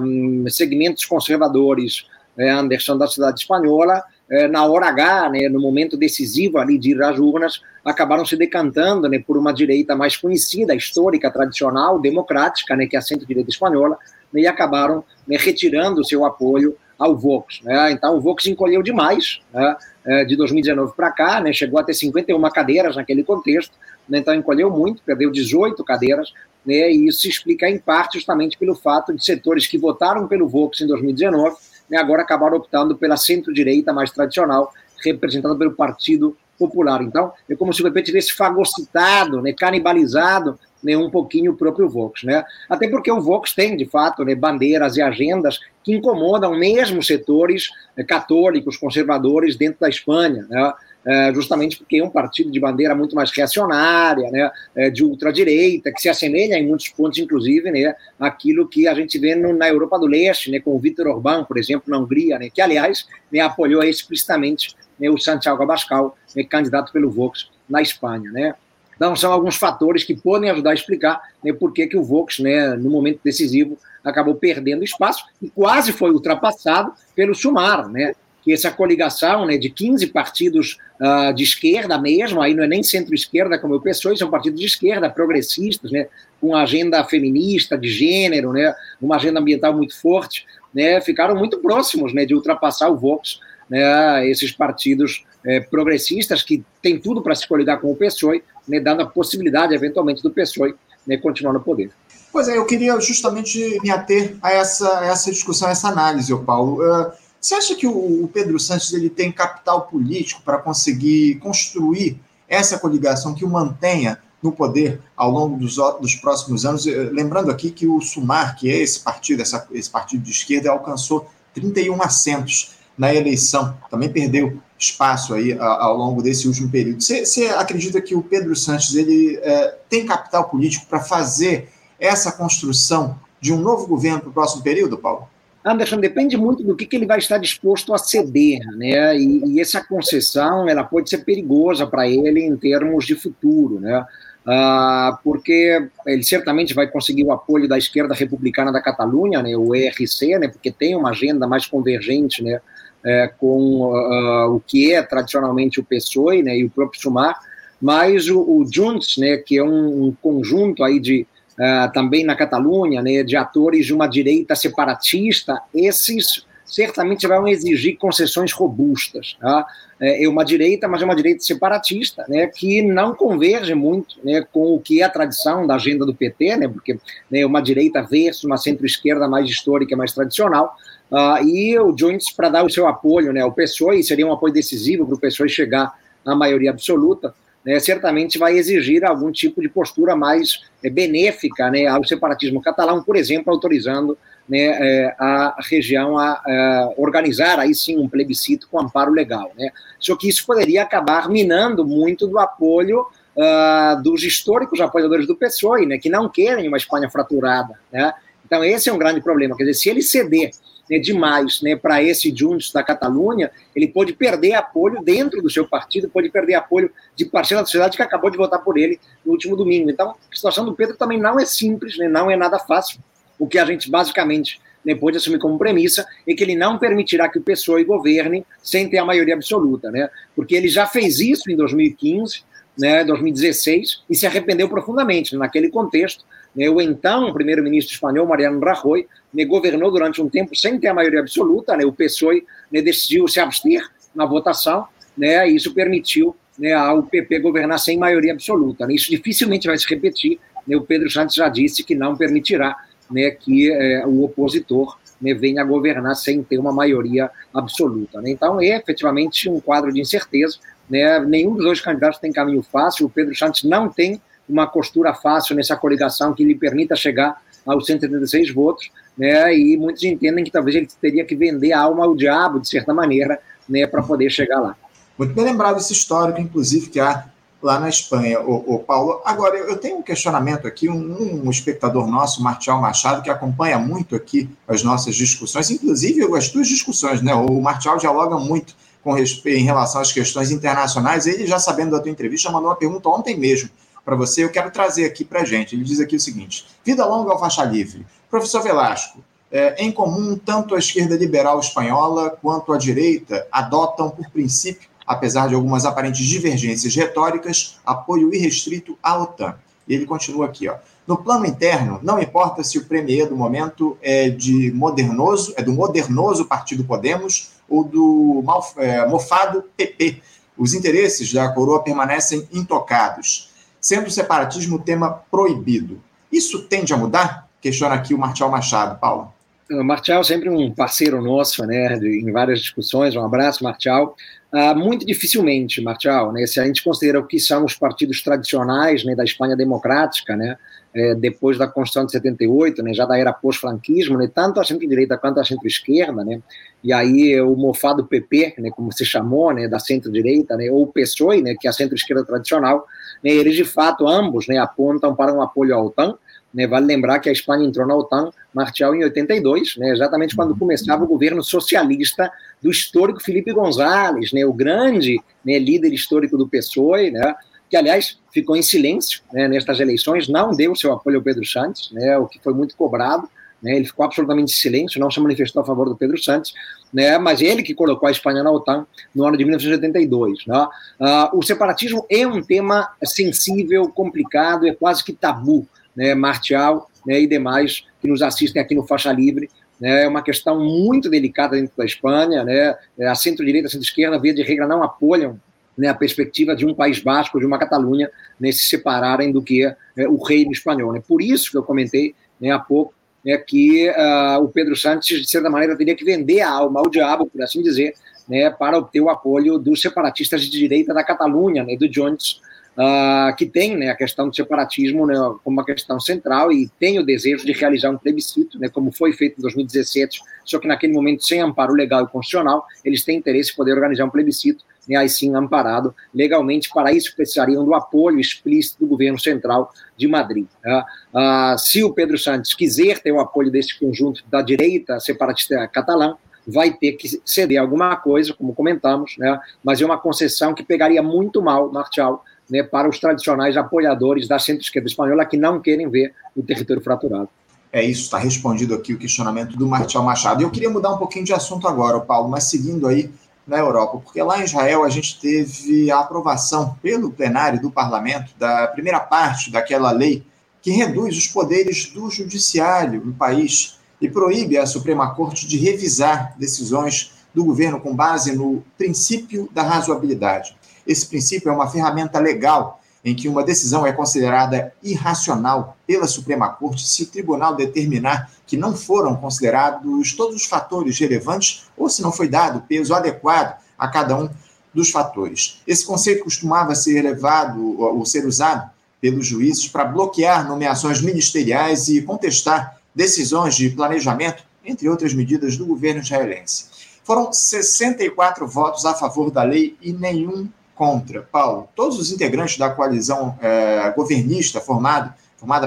um, 0.00 0.46
segmentos 0.48 1.04
conservadores, 1.04 2.06
né, 2.36 2.50
Anderson 2.50 2.96
da 2.96 3.06
cidade 3.06 3.40
espanhola, 3.40 4.02
é, 4.30 4.46
na 4.46 4.64
hora 4.64 4.86
H, 4.86 5.30
né, 5.30 5.48
no 5.48 5.60
momento 5.60 5.96
decisivo 5.96 6.58
ali 6.58 6.78
de 6.78 6.92
ir 6.92 7.02
às 7.02 7.18
urnas, 7.18 7.60
acabaram 7.84 8.24
se 8.24 8.36
decantando 8.36 9.08
né, 9.08 9.18
por 9.18 9.36
uma 9.36 9.52
direita 9.52 9.96
mais 9.96 10.16
conhecida, 10.16 10.74
histórica, 10.74 11.30
tradicional, 11.30 11.98
democrática, 11.98 12.76
né, 12.76 12.86
que 12.86 12.94
é 12.94 12.98
a 13.00 13.02
centro-direita 13.02 13.50
espanhola, 13.50 13.98
né, 14.32 14.42
e 14.42 14.46
acabaram 14.46 15.02
né, 15.26 15.36
retirando 15.38 16.04
seu 16.04 16.24
apoio 16.24 16.76
ao 16.96 17.16
Vox. 17.16 17.60
Né? 17.62 17.90
Então, 17.90 18.16
o 18.16 18.20
Vox 18.20 18.46
encolheu 18.46 18.82
demais 18.82 19.40
né, 19.52 19.76
é, 20.04 20.24
de 20.24 20.36
2019 20.36 20.92
para 20.94 21.10
cá, 21.10 21.40
né, 21.40 21.52
chegou 21.52 21.80
a 21.80 21.82
ter 21.82 21.94
51 21.94 22.40
cadeiras 22.50 22.94
naquele 22.94 23.24
contexto, 23.24 23.72
né, 24.08 24.18
então 24.18 24.32
encolheu 24.32 24.70
muito, 24.70 25.02
perdeu 25.02 25.32
18 25.32 25.82
cadeiras, 25.82 26.32
né, 26.64 26.92
e 26.92 27.08
isso 27.08 27.22
se 27.22 27.28
explica 27.28 27.68
em 27.68 27.78
parte 27.78 28.18
justamente 28.18 28.56
pelo 28.56 28.76
fato 28.76 29.12
de 29.12 29.24
setores 29.24 29.66
que 29.66 29.76
votaram 29.76 30.28
pelo 30.28 30.46
Vox 30.46 30.80
em 30.80 30.86
2019 30.86 31.56
né, 31.90 31.98
agora 31.98 32.22
acabaram 32.22 32.56
optando 32.56 32.96
pela 32.96 33.16
centro-direita 33.16 33.92
mais 33.92 34.10
tradicional, 34.10 34.72
representada 35.04 35.56
pelo 35.56 35.72
Partido 35.72 36.36
Popular. 36.58 37.02
Então, 37.02 37.32
é 37.48 37.56
como 37.56 37.72
se 37.72 37.80
o 37.80 37.84
PP 37.84 38.02
tivesse 38.02 38.32
fagocitado, 38.34 39.40
né, 39.42 39.52
canibalizado 39.52 40.58
né, 40.82 40.96
um 40.96 41.10
pouquinho 41.10 41.52
o 41.52 41.56
próprio 41.56 41.88
Vox. 41.88 42.22
Né? 42.22 42.44
Até 42.68 42.88
porque 42.88 43.10
o 43.10 43.20
Vox 43.20 43.52
tem, 43.52 43.76
de 43.76 43.86
fato, 43.86 44.24
né, 44.24 44.34
bandeiras 44.34 44.96
e 44.96 45.02
agendas 45.02 45.58
que 45.82 45.94
incomodam 45.94 46.56
mesmo 46.56 47.02
setores 47.02 47.68
né, 47.96 48.04
católicos, 48.04 48.76
conservadores 48.76 49.56
dentro 49.56 49.80
da 49.80 49.88
Espanha. 49.88 50.46
Né? 50.48 50.72
É, 51.06 51.32
justamente 51.32 51.78
porque 51.78 51.96
é 51.96 52.04
um 52.04 52.10
partido 52.10 52.50
de 52.50 52.60
bandeira 52.60 52.94
muito 52.94 53.16
mais 53.16 53.30
reacionária, 53.30 54.30
né, 54.30 54.50
é, 54.76 54.90
de 54.90 55.02
ultradireita, 55.02 55.90
que 55.90 56.00
se 56.00 56.10
assemelha 56.10 56.56
em 56.56 56.66
muitos 56.66 56.90
pontos, 56.90 57.18
inclusive, 57.18 57.70
né, 57.70 57.94
aquilo 58.18 58.68
que 58.68 58.86
a 58.86 58.92
gente 58.92 59.18
vê 59.18 59.34
no, 59.34 59.54
na 59.54 59.66
Europa 59.66 59.98
do 59.98 60.06
Leste, 60.06 60.50
né, 60.50 60.60
com 60.60 60.76
o 60.76 60.78
Vítor 60.78 61.06
Orbán, 61.06 61.44
por 61.44 61.56
exemplo, 61.56 61.84
na 61.86 61.98
Hungria, 61.98 62.38
né, 62.38 62.50
que, 62.52 62.60
aliás, 62.60 63.06
né, 63.32 63.40
apoiou 63.40 63.82
explicitamente 63.82 64.76
né, 64.98 65.08
o 65.08 65.16
Santiago 65.16 65.62
Abascal, 65.62 66.16
né, 66.36 66.44
candidato 66.44 66.92
pelo 66.92 67.10
Vox 67.10 67.48
na 67.66 67.80
Espanha. 67.80 68.30
Né. 68.30 68.54
Então, 68.94 69.16
são 69.16 69.32
alguns 69.32 69.56
fatores 69.56 70.04
que 70.04 70.14
podem 70.14 70.50
ajudar 70.50 70.72
a 70.72 70.74
explicar 70.74 71.18
né, 71.42 71.50
por 71.54 71.72
que, 71.72 71.86
que 71.86 71.96
o 71.96 72.02
Vox, 72.02 72.38
né, 72.40 72.74
no 72.74 72.90
momento 72.90 73.20
decisivo, 73.24 73.78
acabou 74.04 74.34
perdendo 74.34 74.84
espaço 74.84 75.24
e 75.40 75.48
quase 75.48 75.92
foi 75.92 76.10
ultrapassado 76.10 76.92
pelo 77.14 77.34
Sumar, 77.34 77.88
né, 77.88 78.12
que 78.42 78.52
essa 78.52 78.70
coligação 78.70 79.46
né, 79.46 79.56
de 79.56 79.70
15 79.70 80.06
partidos 80.08 80.78
uh, 81.00 81.32
de 81.34 81.44
esquerda 81.44 81.98
mesmo, 81.98 82.40
aí 82.40 82.54
não 82.54 82.64
é 82.64 82.66
nem 82.66 82.82
centro-esquerda 82.82 83.58
como 83.58 83.74
o 83.74 83.80
PSOE, 83.80 84.16
são 84.16 84.30
partidos 84.30 84.60
de 84.60 84.66
esquerda, 84.66 85.10
progressistas, 85.10 85.90
né, 85.90 86.06
com 86.40 86.54
agenda 86.54 87.04
feminista, 87.04 87.76
de 87.76 87.88
gênero, 87.88 88.52
né, 88.52 88.74
uma 89.00 89.16
agenda 89.16 89.40
ambiental 89.40 89.74
muito 89.76 89.98
forte, 90.00 90.46
né, 90.74 91.00
ficaram 91.00 91.34
muito 91.36 91.58
próximos 91.58 92.14
né, 92.14 92.24
de 92.24 92.34
ultrapassar 92.34 92.88
o 92.88 92.96
Vox, 92.96 93.40
né, 93.68 94.28
esses 94.28 94.52
partidos 94.52 95.24
é, 95.44 95.60
progressistas 95.60 96.42
que 96.42 96.64
têm 96.82 96.98
tudo 96.98 97.22
para 97.22 97.34
se 97.34 97.46
coligar 97.46 97.80
com 97.80 97.90
o 97.90 97.96
PSOE, 97.96 98.42
né, 98.66 98.80
dando 98.80 99.02
a 99.02 99.06
possibilidade, 99.06 99.74
eventualmente, 99.74 100.22
do 100.22 100.30
PSOE 100.30 100.74
né, 101.06 101.16
continuar 101.16 101.52
no 101.52 101.60
poder. 101.60 101.90
Pois 102.32 102.48
é, 102.48 102.56
eu 102.56 102.64
queria 102.64 102.98
justamente 103.00 103.78
me 103.82 103.90
ater 103.90 104.36
a 104.40 104.52
essa, 104.52 105.00
a 105.00 105.06
essa 105.06 105.30
discussão, 105.30 105.68
a 105.68 105.72
essa 105.72 105.88
análise, 105.88 106.32
Paulo. 106.44 106.80
Uh, 106.80 107.10
você 107.40 107.54
acha 107.54 107.74
que 107.74 107.86
o 107.86 108.28
Pedro 108.32 108.60
Santos 108.60 108.92
ele 108.92 109.08
tem 109.08 109.32
capital 109.32 109.86
político 109.86 110.42
para 110.42 110.58
conseguir 110.58 111.36
construir 111.36 112.20
essa 112.48 112.78
coligação 112.78 113.34
que 113.34 113.44
o 113.44 113.48
mantenha 113.48 114.18
no 114.42 114.52
poder 114.52 115.00
ao 115.16 115.30
longo 115.30 115.56
dos, 115.56 115.76
dos 116.00 116.14
próximos 116.16 116.66
anos? 116.66 116.86
Eh, 116.86 117.08
lembrando 117.12 117.50
aqui 117.50 117.70
que 117.70 117.86
o 117.86 118.00
Sumar, 118.00 118.56
que 118.56 118.70
é 118.70 118.76
esse 118.76 119.00
partido, 119.00 119.40
essa, 119.40 119.66
esse 119.72 119.88
partido 119.88 120.22
de 120.22 120.30
esquerda, 120.30 120.70
alcançou 120.70 121.30
31 121.54 122.02
assentos 122.02 122.74
na 122.96 123.14
eleição, 123.14 123.74
também 123.90 124.10
perdeu 124.10 124.60
espaço 124.78 125.32
aí 125.32 125.56
ao 125.58 125.96
longo 125.96 126.22
desse 126.22 126.46
último 126.46 126.70
período. 126.70 127.02
Você, 127.02 127.46
acredita 127.56 128.00
que 128.00 128.14
o 128.14 128.22
Pedro 128.22 128.54
Santos 128.56 128.94
ele 128.94 129.38
é, 129.42 129.78
tem 129.88 130.04
capital 130.04 130.48
político 130.48 130.86
para 130.86 131.00
fazer 131.00 131.70
essa 131.98 132.32
construção 132.32 133.18
de 133.40 133.52
um 133.52 133.60
novo 133.60 133.86
governo 133.86 134.20
para 134.20 134.30
o 134.30 134.32
próximo 134.32 134.62
período, 134.62 134.98
Paulo? 134.98 135.28
Anderson, 135.64 135.98
depende 135.98 136.36
muito 136.36 136.62
do 136.64 136.74
que, 136.74 136.86
que 136.86 136.96
ele 136.96 137.06
vai 137.06 137.18
estar 137.18 137.36
disposto 137.36 137.92
a 137.92 137.98
ceder, 137.98 138.60
né? 138.76 139.16
E, 139.16 139.54
e 139.54 139.60
essa 139.60 139.84
concessão, 139.84 140.68
ela 140.68 140.82
pode 140.82 141.10
ser 141.10 141.18
perigosa 141.18 141.86
para 141.86 142.08
ele 142.08 142.40
em 142.40 142.56
termos 142.56 143.04
de 143.04 143.14
futuro, 143.14 143.78
né? 143.78 144.04
Ah, 144.46 145.18
porque 145.22 145.86
ele 146.06 146.22
certamente 146.22 146.72
vai 146.72 146.88
conseguir 146.88 147.24
o 147.24 147.32
apoio 147.32 147.68
da 147.68 147.76
esquerda 147.76 148.14
republicana 148.14 148.72
da 148.72 148.80
Catalunha, 148.80 149.42
né? 149.42 149.54
O 149.54 149.74
ERC, 149.74 150.38
né? 150.38 150.48
Porque 150.48 150.70
tem 150.70 150.96
uma 150.96 151.10
agenda 151.10 151.46
mais 151.46 151.66
convergente, 151.66 152.42
né? 152.42 152.60
É, 153.04 153.28
com 153.38 153.92
uh, 153.92 154.54
o 154.54 154.60
que 154.60 154.92
é 154.92 155.02
tradicionalmente 155.02 155.80
o 155.80 155.84
PSOE, 155.84 156.42
né? 156.42 156.56
E 156.56 156.64
o 156.64 156.70
próprio 156.70 157.00
Sumar, 157.00 157.38
mas 157.80 158.28
o, 158.28 158.40
o 158.40 158.66
Junts, 158.70 159.18
né? 159.18 159.36
Que 159.36 159.58
é 159.58 159.62
um, 159.62 160.06
um 160.06 160.16
conjunto 160.22 160.82
aí 160.82 160.98
de 160.98 161.26
uh, 161.60 161.92
também 161.92 162.24
na 162.24 162.34
Catalunha, 162.34 163.02
né, 163.02 163.22
de 163.22 163.36
atores 163.36 163.84
de 163.84 163.94
uma 163.94 164.06
direita 164.06 164.56
separatista, 164.56 165.60
esses 165.74 166.44
certamente 166.70 167.26
vão 167.26 167.48
exigir 167.48 167.98
concessões 167.98 168.52
robustas. 168.52 169.36
Tá? 169.40 169.66
É 170.00 170.26
uma 170.28 170.44
direita, 170.44 170.88
mas 170.88 171.02
é 171.02 171.04
uma 171.04 171.16
direita 171.16 171.42
separatista, 171.42 172.24
né, 172.28 172.46
que 172.46 172.80
não 172.80 173.14
converge 173.14 173.74
muito 173.74 174.16
né, 174.24 174.46
com 174.52 174.74
o 174.74 174.80
que 174.80 175.02
é 175.02 175.04
a 175.04 175.10
tradição 175.10 175.66
da 175.66 175.74
agenda 175.74 176.06
do 176.06 176.14
PT, 176.14 176.56
né, 176.56 176.68
porque 176.68 176.98
né, 177.30 177.44
uma 177.44 177.60
direita 177.60 178.02
versus 178.02 178.44
uma 178.44 178.56
centro-esquerda 178.56 179.28
mais 179.28 179.50
histórica, 179.50 179.96
mais 179.96 180.12
tradicional, 180.12 180.74
uh, 181.10 181.44
e 181.44 181.78
o 181.78 181.94
Junts, 181.96 182.32
para 182.32 182.48
dar 182.48 182.64
o 182.64 182.70
seu 182.70 182.86
apoio 182.86 183.32
né, 183.32 183.40
ao 183.40 183.52
PSOE, 183.52 184.02
seria 184.04 184.26
um 184.26 184.32
apoio 184.32 184.54
decisivo 184.54 185.04
para 185.04 185.16
o 185.16 185.20
PSOE 185.20 185.48
chegar 185.48 185.92
à 186.24 186.34
maioria 186.36 186.70
absoluta, 186.70 187.34
né, 187.64 187.78
certamente 187.78 188.38
vai 188.38 188.56
exigir 188.56 189.04
algum 189.04 189.30
tipo 189.30 189.60
de 189.60 189.68
postura 189.68 190.16
mais 190.16 190.60
é, 190.82 190.88
benéfica 190.88 191.70
né, 191.70 191.86
ao 191.86 192.04
separatismo 192.04 192.60
catalão, 192.62 193.02
por 193.02 193.16
exemplo, 193.16 193.52
autorizando 193.52 194.16
né, 194.48 194.58
é, 194.58 195.14
a 195.18 195.56
região 195.68 196.18
a, 196.18 196.32
a, 196.32 196.92
organizar 196.96 197.58
aí 197.60 197.74
sim 197.74 197.98
um 197.98 198.08
plebiscito 198.08 198.66
com 198.70 198.80
amparo 198.80 199.12
legal. 199.12 199.52
Né? 199.56 199.70
Só 199.98 200.16
que 200.16 200.28
isso 200.28 200.44
poderia 200.46 200.82
acabar 200.82 201.28
minando 201.28 201.84
muito 201.86 202.26
do 202.26 202.38
apoio 202.38 203.06
uh, 203.36 204.02
dos 204.02 204.24
históricos 204.24 204.80
apoiadores 204.80 205.26
do 205.26 205.36
PSOE, 205.36 205.86
né, 205.86 205.98
que 205.98 206.08
não 206.08 206.28
querem 206.28 206.66
uma 206.66 206.76
Espanha 206.76 207.08
fraturada. 207.10 207.78
Né? 207.92 208.12
Então, 208.44 208.64
esse 208.64 208.88
é 208.88 208.92
um 208.92 208.98
grande 208.98 209.20
problema. 209.20 209.56
Quer 209.56 209.64
dizer, 209.64 209.74
se 209.74 209.88
ele 209.88 210.02
ceder 210.02 210.50
né, 210.90 210.98
demais 210.98 211.62
né, 211.62 211.76
para 211.76 212.02
esse 212.02 212.34
Juntos 212.34 212.72
da 212.72 212.82
Catalunha, 212.82 213.50
ele 213.74 213.86
pode 213.86 214.12
perder 214.12 214.54
apoio 214.54 215.00
dentro 215.02 215.40
do 215.40 215.48
seu 215.48 215.66
partido, 215.66 216.08
pode 216.08 216.28
perder 216.30 216.54
apoio 216.54 216.90
de 217.14 217.24
parcela 217.24 217.60
da 217.60 217.66
sociedade 217.66 217.96
que 217.96 218.02
acabou 218.02 218.30
de 218.30 218.36
votar 218.36 218.62
por 218.64 218.76
ele 218.76 218.98
no 219.24 219.32
último 219.32 219.56
domingo. 219.56 219.88
Então, 219.88 220.10
a 220.10 220.34
situação 220.34 220.64
do 220.64 220.74
Pedro 220.74 220.96
também 220.96 221.18
não 221.18 221.38
é 221.38 221.46
simples, 221.46 221.96
né, 221.96 222.08
não 222.08 222.30
é 222.30 222.36
nada 222.36 222.58
fácil. 222.58 223.00
O 223.38 223.46
que 223.46 223.58
a 223.58 223.64
gente 223.64 223.88
basicamente 223.88 224.60
né, 224.84 224.94
pode 224.94 225.16
assumir 225.16 225.38
como 225.38 225.58
premissa 225.58 226.06
é 226.26 226.34
que 226.34 226.42
ele 226.42 226.56
não 226.56 226.78
permitirá 226.78 227.28
que 227.28 227.38
o 227.38 227.42
PSOE 227.42 227.84
governe 227.84 228.44
sem 228.62 228.88
ter 228.88 228.98
a 228.98 229.04
maioria 229.04 229.34
absoluta, 229.34 229.90
né? 229.90 230.08
Porque 230.34 230.54
ele 230.54 230.68
já 230.68 230.86
fez 230.86 231.20
isso 231.20 231.50
em 231.50 231.56
2015, 231.56 232.42
né, 232.80 233.04
2016 233.04 234.02
e 234.08 234.16
se 234.16 234.26
arrependeu 234.26 234.68
profundamente 234.68 235.36
naquele 235.36 235.68
contexto 235.68 236.24
né, 236.56 236.68
o 236.68 236.80
então 236.80 237.32
primeiro-ministro 237.32 237.94
espanhol, 237.94 238.26
Mariano 238.26 238.58
Rajoy, 238.60 239.06
né, 239.32 239.44
governou 239.44 239.90
durante 239.90 240.20
um 240.20 240.28
tempo 240.28 240.56
sem 240.56 240.80
ter 240.80 240.88
a 240.88 240.94
maioria 240.94 241.20
absoluta, 241.20 241.76
né, 241.76 241.84
o 241.84 241.92
PSOE 241.92 242.44
né, 242.72 242.80
decidiu 242.80 243.28
se 243.28 243.38
abster 243.38 243.86
na 244.14 244.24
votação, 244.24 244.86
né, 245.16 245.48
e 245.48 245.54
isso 245.54 245.74
permitiu 245.74 246.34
né, 246.58 246.72
ao 246.72 247.02
PP 247.02 247.38
governar 247.40 247.78
sem 247.78 247.98
maioria 247.98 248.32
absoluta. 248.32 248.86
Né, 248.86 248.94
isso 248.94 249.10
dificilmente 249.10 249.66
vai 249.66 249.78
se 249.78 249.86
repetir, 249.88 250.40
né, 250.66 250.76
o 250.76 250.82
Pedro 250.82 251.10
Santos 251.10 251.34
já 251.34 251.48
disse 251.48 251.84
que 251.84 251.94
não 251.94 252.16
permitirá 252.16 252.76
né, 253.10 253.30
que 253.30 253.70
é, 253.70 254.06
o 254.06 254.24
opositor 254.24 254.98
né, 255.20 255.34
venha 255.34 255.62
governar 255.64 256.14
sem 256.14 256.42
ter 256.42 256.58
uma 256.58 256.72
maioria 256.72 257.30
absoluta. 257.52 258.20
Né. 258.20 258.30
Então, 258.30 258.60
é 258.60 258.76
efetivamente 258.76 259.48
um 259.48 259.60
quadro 259.60 259.92
de 259.92 260.00
incerteza. 260.00 260.58
Né, 260.88 261.20
nenhum 261.20 261.54
dos 261.54 261.64
dois 261.64 261.80
candidatos 261.80 262.18
tem 262.18 262.32
caminho 262.32 262.62
fácil, 262.62 263.06
o 263.06 263.10
Pedro 263.10 263.36
Santos 263.36 263.62
não 263.64 263.88
tem 263.88 264.20
uma 264.48 264.66
costura 264.66 265.14
fácil 265.14 265.54
nessa 265.54 265.76
coligação 265.76 266.34
que 266.34 266.44
lhe 266.44 266.54
permita 266.54 266.96
chegar 266.96 267.40
aos 267.64 267.86
176 267.86 268.52
votos, 268.52 268.90
né, 269.16 269.56
e 269.56 269.76
muitos 269.76 270.02
entendem 270.02 270.42
que 270.42 270.50
talvez 270.50 270.74
ele 270.74 270.88
teria 271.00 271.24
que 271.24 271.36
vender 271.36 271.72
a 271.72 271.80
alma 271.80 272.04
ao 272.04 272.16
diabo, 272.16 272.58
de 272.58 272.68
certa 272.68 272.92
maneira, 272.92 273.38
né, 273.68 273.86
para 273.86 274.02
poder 274.02 274.30
chegar 274.30 274.58
lá. 274.58 274.76
Muito 275.16 275.34
bem 275.34 275.44
lembrado 275.44 275.78
esse 275.78 275.92
histórico, 275.92 276.40
inclusive, 276.40 276.88
que 276.88 276.98
há 276.98 277.26
lá 277.62 277.78
na 277.78 277.88
Espanha, 277.88 278.40
o, 278.40 278.74
o 278.74 278.78
Paulo. 278.78 279.20
Agora, 279.24 279.56
eu 279.56 279.76
tenho 279.76 279.98
um 279.98 280.02
questionamento 280.02 280.66
aqui, 280.66 280.88
um, 280.88 281.44
um, 281.46 281.50
espectador 281.50 282.06
nosso, 282.06 282.42
Martial 282.42 282.80
Machado, 282.80 283.22
que 283.22 283.30
acompanha 283.30 283.78
muito 283.78 284.16
aqui 284.16 284.48
as 284.66 284.82
nossas 284.82 285.14
discussões, 285.14 285.70
inclusive 285.70 286.22
as 286.36 286.48
tuas 286.48 286.68
discussões, 286.68 287.20
né? 287.22 287.34
O 287.34 287.60
Martial 287.60 287.96
dialoga 287.98 288.38
muito 288.38 288.74
com 289.02 289.12
respeito 289.12 289.60
em 289.60 289.64
relação 289.64 290.00
às 290.00 290.12
questões 290.12 290.50
internacionais. 290.50 291.26
Ele, 291.26 291.46
já 291.46 291.58
sabendo 291.58 291.92
da 291.92 292.00
tua 292.00 292.10
entrevista, 292.10 292.50
mandou 292.50 292.70
uma 292.70 292.76
pergunta 292.76 293.08
ontem 293.08 293.38
mesmo 293.38 293.70
para 294.04 294.16
você. 294.16 294.44
Eu 294.44 294.50
quero 294.50 294.70
trazer 294.70 295.04
aqui 295.04 295.24
para 295.24 295.44
gente. 295.44 295.74
Ele 295.74 295.84
diz 295.84 296.00
aqui 296.00 296.16
o 296.16 296.20
seguinte: 296.20 296.66
Vida 296.84 297.04
longa 297.04 297.32
ao 297.32 297.38
faixa 297.38 297.64
livre. 297.64 298.06
Professor 298.30 298.62
Velasco, 298.62 299.22
é, 299.50 299.82
em 299.84 299.90
comum, 299.90 300.36
tanto 300.36 300.74
a 300.74 300.78
esquerda 300.78 301.16
liberal 301.16 301.58
espanhola 301.58 302.30
quanto 302.30 302.72
a 302.72 302.78
direita 302.78 303.46
adotam, 303.50 304.08
por 304.08 304.30
princípio, 304.30 304.88
apesar 305.10 305.48
de 305.48 305.56
algumas 305.56 305.84
aparentes 305.84 306.24
divergências 306.24 306.94
retóricas, 306.94 307.80
apoio 307.84 308.32
irrestrito 308.32 308.96
à 309.02 309.20
OTAN. 309.20 309.56
E 309.88 309.92
ele 309.92 310.06
continua 310.06 310.46
aqui, 310.46 310.68
ó. 310.68 310.76
No 311.04 311.16
plano 311.16 311.44
interno, 311.44 311.98
não 312.00 312.20
importa 312.20 312.62
se 312.62 312.78
o 312.78 312.84
premier 312.84 313.28
do 313.28 313.36
momento 313.36 313.98
é 314.00 314.30
de 314.30 314.70
modernoso, 314.70 315.52
é 315.56 315.64
do 315.64 315.72
modernoso 315.72 316.44
Partido 316.44 316.84
Podemos 316.84 317.50
ou 317.68 317.82
do 317.82 318.40
mal, 318.44 318.64
é, 318.76 319.04
mofado 319.04 319.64
PP. 319.76 320.22
Os 320.56 320.74
interesses 320.74 321.32
da 321.32 321.48
coroa 321.48 321.82
permanecem 321.82 322.46
intocados, 322.52 323.50
sendo 323.80 324.06
o 324.06 324.12
separatismo 324.12 324.78
tema 324.78 325.24
proibido. 325.28 326.00
Isso 326.30 326.62
tende 326.68 326.94
a 326.94 326.96
mudar? 326.96 327.48
Questiona 327.60 327.96
aqui 327.96 328.14
o 328.14 328.18
Martial 328.18 328.48
Machado. 328.48 328.96
Paulo. 329.00 329.32
O 329.70 329.84
Martial 329.84 330.24
sempre 330.24 330.48
um 330.48 330.74
parceiro 330.74 331.22
nosso, 331.22 331.64
né, 331.64 331.96
em 331.96 332.32
várias 332.32 332.58
discussões. 332.60 333.14
Um 333.14 333.24
abraço, 333.24 333.62
Martial. 333.62 334.16
Uh, 334.52 334.76
muito 334.76 335.06
dificilmente, 335.06 335.80
Martial, 335.80 336.32
né, 336.32 336.44
se 336.44 336.58
a 336.58 336.66
gente 336.66 336.82
considera 336.82 337.20
o 337.20 337.24
que 337.24 337.38
são 337.38 337.64
os 337.64 337.74
partidos 337.74 338.20
tradicionais 338.20 339.04
né, 339.04 339.14
da 339.14 339.22
Espanha 339.22 339.56
democrática, 339.56 340.36
né, 340.36 340.58
é, 340.92 341.14
depois 341.14 341.56
da 341.56 341.68
Constituição 341.68 342.04
de 342.04 342.10
78, 342.10 342.82
né, 342.82 342.92
já 342.92 343.06
da 343.06 343.16
era 343.16 343.32
pós-franquismo, 343.32 344.18
né, 344.18 344.28
tanto 344.34 344.58
a 344.58 344.64
centro-direita 344.64 345.16
quanto 345.16 345.38
a 345.38 345.44
centro-esquerda, 345.44 346.24
né, 346.24 346.42
e 346.82 346.92
aí 346.92 347.40
o 347.40 347.54
mofado 347.54 348.04
PP, 348.04 348.54
né, 348.58 348.70
como 348.70 348.90
se 348.90 349.04
chamou, 349.04 349.52
né, 349.52 349.68
da 349.68 349.78
centro-direita, 349.78 350.56
né, 350.56 350.68
ou 350.68 350.82
o 350.82 350.86
PSOE, 350.88 351.42
né, 351.42 351.54
que 351.54 351.68
é 351.68 351.70
a 351.70 351.72
centro-esquerda 351.72 352.24
tradicional, 352.24 352.84
né, 353.22 353.30
eles 353.30 353.54
de 353.54 353.64
fato 353.64 354.08
ambos 354.08 354.48
né, 354.48 354.58
apontam 354.58 355.14
para 355.14 355.32
um 355.32 355.40
apoio 355.40 355.76
à 355.76 355.80
OTAN, 355.80 356.18
né, 356.52 356.66
vale 356.66 356.86
lembrar 356.86 357.20
que 357.20 357.28
a 357.28 357.32
Espanha 357.32 357.66
entrou 357.66 357.86
na 357.86 357.94
OTAN, 357.94 358.30
Martial, 358.52 358.94
em 358.94 359.04
82, 359.04 359.76
né, 359.76 359.90
exatamente 359.90 360.34
quando 360.34 360.56
começava 360.56 361.04
o 361.04 361.06
governo 361.06 361.42
socialista 361.42 362.30
do 362.60 362.70
histórico 362.70 363.22
Felipe 363.22 363.52
González, 363.52 364.32
né, 364.32 364.44
o 364.44 364.52
grande 364.52 365.20
né, 365.44 365.58
líder 365.58 365.92
histórico 365.92 366.36
do 366.36 366.48
PSOE, 366.48 367.10
né, 367.10 367.34
que, 367.68 367.76
aliás, 367.76 368.18
ficou 368.32 368.56
em 368.56 368.62
silêncio 368.62 369.22
né, 369.32 369.46
nestas 369.46 369.78
eleições, 369.78 370.28
não 370.28 370.50
deu 370.50 370.74
seu 370.74 370.92
apoio 370.92 371.18
ao 371.18 371.22
Pedro 371.22 371.46
Santos, 371.46 371.90
né, 371.92 372.18
o 372.18 372.26
que 372.26 372.40
foi 372.42 372.52
muito 372.52 372.76
cobrado. 372.76 373.28
Né, 373.62 373.76
ele 373.76 373.84
ficou 373.84 374.06
absolutamente 374.06 374.50
em 374.50 374.56
silêncio, 374.56 374.98
não 374.98 375.10
se 375.10 375.20
manifestou 375.20 375.60
a 375.60 375.64
favor 375.66 375.86
do 375.86 375.94
Pedro 375.94 376.16
Santos, 376.16 376.54
né, 376.90 377.18
mas 377.18 377.42
ele 377.42 377.62
que 377.62 377.74
colocou 377.74 378.08
a 378.08 378.10
Espanha 378.10 378.42
na 378.42 378.50
OTAN 378.50 378.86
no 379.14 379.26
ano 379.26 379.36
de 379.36 379.44
1982. 379.44 380.46
Né. 380.46 380.66
Uh, 380.98 381.38
o 381.38 381.42
separatismo 381.42 382.06
é 382.08 382.26
um 382.26 382.42
tema 382.42 382.88
sensível, 383.04 383.86
complicado, 383.90 384.66
é 384.66 384.74
quase 384.74 385.04
que 385.04 385.12
tabu 385.12 385.68
né, 385.96 386.14
Martial 386.14 386.90
né, 387.06 387.20
e 387.20 387.26
demais 387.26 387.84
que 388.00 388.08
nos 388.08 388.22
assistem 388.22 388.60
aqui 388.60 388.74
no 388.74 388.86
Faixa 388.86 389.12
Livre. 389.12 389.48
Né, 389.80 390.04
é 390.04 390.08
uma 390.08 390.22
questão 390.22 390.58
muito 390.58 391.08
delicada 391.08 391.56
dentro 391.56 391.76
da 391.76 391.84
Espanha. 391.84 392.44
Né, 392.44 392.76
a 393.06 393.14
centro-direita 393.14 393.68
a 393.68 393.70
centro-esquerda, 393.70 394.18
via 394.18 394.34
de 394.34 394.42
regra, 394.42 394.66
não 394.66 394.82
apoiam 394.82 395.40
né, 395.76 395.88
a 395.88 395.94
perspectiva 395.94 396.54
de 396.54 396.66
um 396.66 396.74
País 396.74 396.98
Basco, 396.98 397.38
de 397.40 397.46
uma 397.46 397.58
Catalunha, 397.58 398.10
né, 398.38 398.52
se 398.52 398.64
separarem 398.64 399.32
do 399.32 399.42
que 399.42 399.64
é, 399.64 399.76
o 400.08 400.22
reino 400.22 400.52
espanhol. 400.52 400.92
Né. 400.92 401.02
Por 401.06 401.22
isso 401.22 401.50
que 401.50 401.56
eu 401.56 401.62
comentei 401.62 402.14
né, 402.40 402.50
há 402.50 402.58
pouco 402.58 402.94
né, 403.24 403.36
que 403.38 403.88
uh, 403.88 404.42
o 404.42 404.48
Pedro 404.48 404.76
Santos, 404.76 405.06
de 405.06 405.28
certa 405.28 405.50
maneira, 405.50 405.76
teria 405.76 405.94
que 405.94 406.04
vender 406.04 406.40
a 406.40 406.50
alma 406.50 406.80
ao 406.80 406.90
diabo, 406.90 407.26
por 407.26 407.42
assim 407.42 407.62
dizer, 407.62 407.94
né, 408.28 408.50
para 408.50 408.78
obter 408.78 409.00
o 409.00 409.10
apoio 409.10 409.58
dos 409.58 409.80
separatistas 409.80 410.42
de 410.42 410.50
direita 410.50 410.94
da 410.94 411.04
Catalunha, 411.04 411.64
né, 411.64 411.76
do 411.76 411.88
Jones, 411.88 412.40
uh, 412.76 413.34
que 413.36 413.46
tem 413.46 413.76
né, 413.76 413.90
a 413.90 413.96
questão 413.96 414.28
do 414.28 414.34
separatismo 414.34 415.06
né, 415.06 415.14
como 415.42 415.56
uma 415.56 415.64
questão 415.64 415.98
central 415.98 416.52
e 416.52 416.68
tem 416.78 416.98
o 416.98 417.04
desejo 417.04 417.44
de 417.44 417.52
realizar 417.52 417.90
um 417.90 417.98
plebiscito, 417.98 418.58
né, 418.58 418.68
como 418.68 418.92
foi 418.92 419.12
feito 419.12 419.38
em 419.38 419.42
2017, 419.42 420.20
só 420.44 420.58
que 420.58 420.68
naquele 420.68 420.92
momento 420.92 421.24
sem 421.24 421.40
amparo 421.40 421.72
legal 421.72 422.04
e 422.04 422.08
constitucional, 422.08 422.66
eles 422.84 423.04
têm 423.04 423.18
interesse 423.18 423.52
em 423.52 423.56
poder 423.56 423.72
organizar 423.72 424.04
um 424.04 424.10
plebiscito, 424.10 424.64
né, 424.88 424.96
aí 424.96 425.08
sim 425.08 425.34
amparado 425.34 425.94
legalmente. 426.14 426.70
Para 426.72 426.92
isso 426.92 427.14
precisariam 427.14 427.64
do 427.64 427.74
apoio 427.74 428.18
explícito 428.18 428.80
do 428.80 428.86
governo 428.86 429.18
central 429.18 429.72
de 429.96 430.08
Madrid. 430.08 430.46
Né? 430.64 430.84
Uh, 431.14 431.58
se 431.58 431.84
o 431.84 431.92
Pedro 431.92 432.18
Santos 432.18 432.54
quiser 432.54 432.98
ter 432.98 433.12
o 433.12 433.20
apoio 433.20 433.50
desse 433.50 433.78
conjunto 433.78 434.24
da 434.28 434.42
direita 434.42 434.98
separatista 435.00 435.66
catalã, 435.68 436.16
vai 436.46 436.72
ter 436.72 436.92
que 436.92 437.20
ceder 437.24 437.60
alguma 437.60 437.94
coisa, 437.96 438.34
como 438.34 438.54
comentamos, 438.54 439.16
né? 439.18 439.38
mas 439.62 439.80
é 439.80 439.84
uma 439.84 439.98
concessão 439.98 440.54
que 440.54 440.62
pegaria 440.62 441.02
muito 441.02 441.42
mal 441.42 441.70
Martial 441.70 442.24
né, 442.50 442.62
para 442.62 442.88
os 442.88 442.98
tradicionais 442.98 443.56
apoiadores 443.56 444.26
da 444.28 444.38
centro-esquerda 444.38 444.88
espanhola 444.88 445.24
que 445.24 445.36
não 445.36 445.60
querem 445.60 445.88
ver 445.88 446.12
o 446.36 446.42
território 446.42 446.82
fraturado. 446.82 447.28
É 447.72 447.82
isso, 447.82 448.02
está 448.02 448.18
respondido 448.18 448.74
aqui 448.74 448.92
o 448.92 448.98
questionamento 448.98 449.56
do 449.56 449.66
Martial 449.66 450.02
Machado. 450.02 450.42
Eu 450.42 450.50
queria 450.50 450.68
mudar 450.68 450.90
um 450.90 450.98
pouquinho 450.98 451.24
de 451.24 451.32
assunto 451.32 451.68
agora, 451.68 452.00
Paulo, 452.00 452.28
mas 452.28 452.44
seguindo 452.44 452.88
aí 452.88 453.10
na 453.46 453.58
Europa, 453.58 453.98
porque 453.98 454.22
lá 454.22 454.40
em 454.40 454.44
Israel 454.44 454.84
a 454.84 454.88
gente 454.88 455.20
teve 455.20 455.90
a 455.90 456.00
aprovação 456.00 456.76
pelo 456.82 457.10
plenário 457.10 457.60
do 457.60 457.70
parlamento 457.70 458.32
da 458.38 458.66
primeira 458.68 459.00
parte 459.00 459.50
daquela 459.50 459.90
lei 459.90 460.24
que 460.62 460.70
reduz 460.70 461.16
os 461.16 461.26
poderes 461.26 461.86
do 461.86 462.10
judiciário 462.10 463.04
no 463.04 463.12
país 463.12 463.78
e 464.00 464.08
proíbe 464.08 464.56
a 464.56 464.66
Suprema 464.66 465.14
Corte 465.14 465.46
de 465.46 465.56
revisar 465.56 466.34
decisões 466.38 467.12
do 467.34 467.44
governo 467.44 467.80
com 467.80 467.94
base 467.94 468.36
no 468.36 468.62
princípio 468.76 469.48
da 469.52 469.62
razoabilidade. 469.62 470.56
Esse 470.86 471.06
princípio 471.06 471.50
é 471.50 471.52
uma 471.52 471.70
ferramenta 471.70 472.18
legal 472.18 472.80
em 473.04 473.14
que 473.14 473.28
uma 473.28 473.42
decisão 473.42 473.86
é 473.86 473.92
considerada 473.92 474.72
irracional 474.82 475.76
pela 475.86 476.06
Suprema 476.06 476.48
Corte 476.50 476.86
se 476.86 477.04
o 477.04 477.06
tribunal 477.06 477.56
determinar 477.56 478.30
que 478.46 478.56
não 478.56 478.76
foram 478.76 479.16
considerados 479.16 480.12
todos 480.14 480.36
os 480.36 480.44
fatores 480.44 480.98
relevantes 480.98 481.64
ou 481.76 481.88
se 481.88 482.02
não 482.02 482.12
foi 482.12 482.28
dado 482.28 482.60
peso 482.68 482.94
adequado 482.94 483.58
a 483.78 483.88
cada 483.88 484.16
um 484.16 484.28
dos 484.74 484.90
fatores. 484.90 485.60
Esse 485.66 485.84
conceito 485.84 486.24
costumava 486.24 486.74
ser 486.74 487.02
levado 487.02 487.80
ou 487.80 488.04
ser 488.04 488.26
usado 488.26 488.70
pelos 489.00 489.26
juízes 489.26 489.66
para 489.66 489.84
bloquear 489.84 490.46
nomeações 490.46 491.00
ministeriais 491.00 491.88
e 491.88 492.02
contestar 492.02 492.78
decisões 492.94 493.54
de 493.54 493.70
planejamento, 493.70 494.44
entre 494.64 494.88
outras 494.88 495.14
medidas 495.14 495.56
do 495.56 495.64
governo 495.64 496.02
israelense. 496.02 496.66
Foram 497.02 497.32
64 497.32 498.46
votos 498.46 498.84
a 498.84 498.94
favor 498.94 499.30
da 499.30 499.42
lei 499.42 499.76
e 499.80 499.92
nenhum 499.92 500.48
contra. 500.80 501.20
Paulo, 501.30 501.68
todos 501.76 501.98
os 501.98 502.10
integrantes 502.10 502.56
da 502.56 502.70
coalizão 502.70 503.36
é, 503.42 503.92
governista 503.94 504.62
formada, 504.62 505.14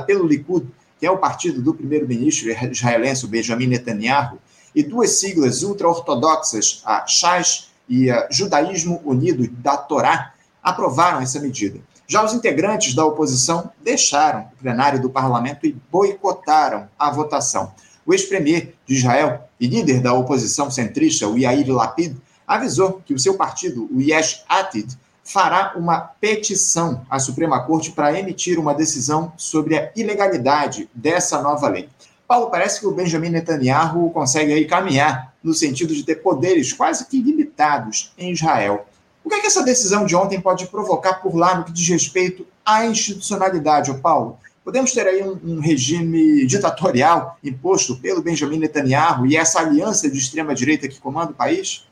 pelo 0.07 0.25
Likud, 0.25 0.65
que 0.99 1.05
é 1.05 1.11
o 1.11 1.19
partido 1.19 1.61
do 1.61 1.71
primeiro-ministro 1.71 2.49
israelense, 2.71 3.27
Benjamin 3.27 3.67
Netanyahu, 3.67 4.39
e 4.73 4.81
duas 4.81 5.11
siglas 5.19 5.61
ultra-ortodoxas, 5.61 6.81
a 6.83 7.05
Shas 7.05 7.69
e 7.87 8.09
a 8.09 8.27
Judaísmo 8.31 9.03
Unido 9.05 9.47
da 9.47 9.77
Torá, 9.77 10.33
aprovaram 10.63 11.21
essa 11.21 11.39
medida. 11.39 11.79
Já 12.07 12.25
os 12.25 12.33
integrantes 12.33 12.95
da 12.95 13.05
oposição 13.05 13.69
deixaram 13.83 14.49
o 14.51 14.63
plenário 14.63 14.99
do 14.99 15.11
parlamento 15.11 15.67
e 15.67 15.77
boicotaram 15.91 16.89
a 16.97 17.11
votação. 17.11 17.71
O 18.03 18.15
ex-premier 18.15 18.73
de 18.83 18.95
Israel 18.95 19.47
e 19.59 19.67
líder 19.67 20.01
da 20.01 20.11
oposição 20.11 20.71
centrista, 20.71 21.27
o 21.27 21.37
Yair 21.37 21.71
Lapid, 21.71 22.17
avisou 22.47 22.99
que 23.05 23.13
o 23.13 23.19
seu 23.19 23.35
partido, 23.35 23.87
o 23.93 24.01
Yesh 24.01 24.43
Atid, 24.49 24.97
fará 25.23 25.73
uma 25.75 25.99
petição 25.99 27.05
à 27.09 27.17
Suprema 27.19 27.63
Corte 27.65 27.91
para 27.91 28.17
emitir 28.17 28.59
uma 28.59 28.73
decisão 28.73 29.31
sobre 29.37 29.77
a 29.77 29.91
ilegalidade 29.95 30.89
dessa 30.93 31.41
nova 31.41 31.67
lei. 31.69 31.89
Paulo, 32.27 32.49
parece 32.49 32.79
que 32.79 32.87
o 32.87 32.91
Benjamin 32.91 33.29
Netanyahu 33.29 34.09
consegue 34.11 34.53
aí 34.53 34.65
caminhar 34.65 35.33
no 35.43 35.53
sentido 35.53 35.93
de 35.93 36.03
ter 36.03 36.15
poderes 36.15 36.73
quase 36.73 37.05
que 37.05 37.21
limitados 37.21 38.13
em 38.17 38.31
Israel. 38.31 38.85
O 39.23 39.29
que, 39.29 39.35
é 39.35 39.39
que 39.39 39.47
essa 39.47 39.63
decisão 39.63 40.05
de 40.05 40.15
ontem 40.15 40.39
pode 40.41 40.67
provocar 40.67 41.15
por 41.15 41.35
lá 41.35 41.55
no 41.55 41.63
que 41.63 41.71
diz 41.71 41.87
respeito 41.87 42.45
à 42.65 42.85
institucionalidade, 42.85 43.93
Paulo? 43.99 44.37
Podemos 44.63 44.93
ter 44.93 45.05
aí 45.05 45.21
um, 45.21 45.39
um, 45.43 45.59
regime 45.59 46.45
ditatorial 46.45 47.37
imposto 47.43 47.97
pelo 47.97 48.21
Benjamin 48.21 48.57
Netanyahu 48.57 49.25
e 49.25 49.35
essa 49.35 49.59
aliança 49.59 50.09
de 50.09 50.17
extrema-direita 50.17 50.87
que 50.87 50.99
comanda 50.99 51.31
o 51.31 51.35
país? 51.35 51.85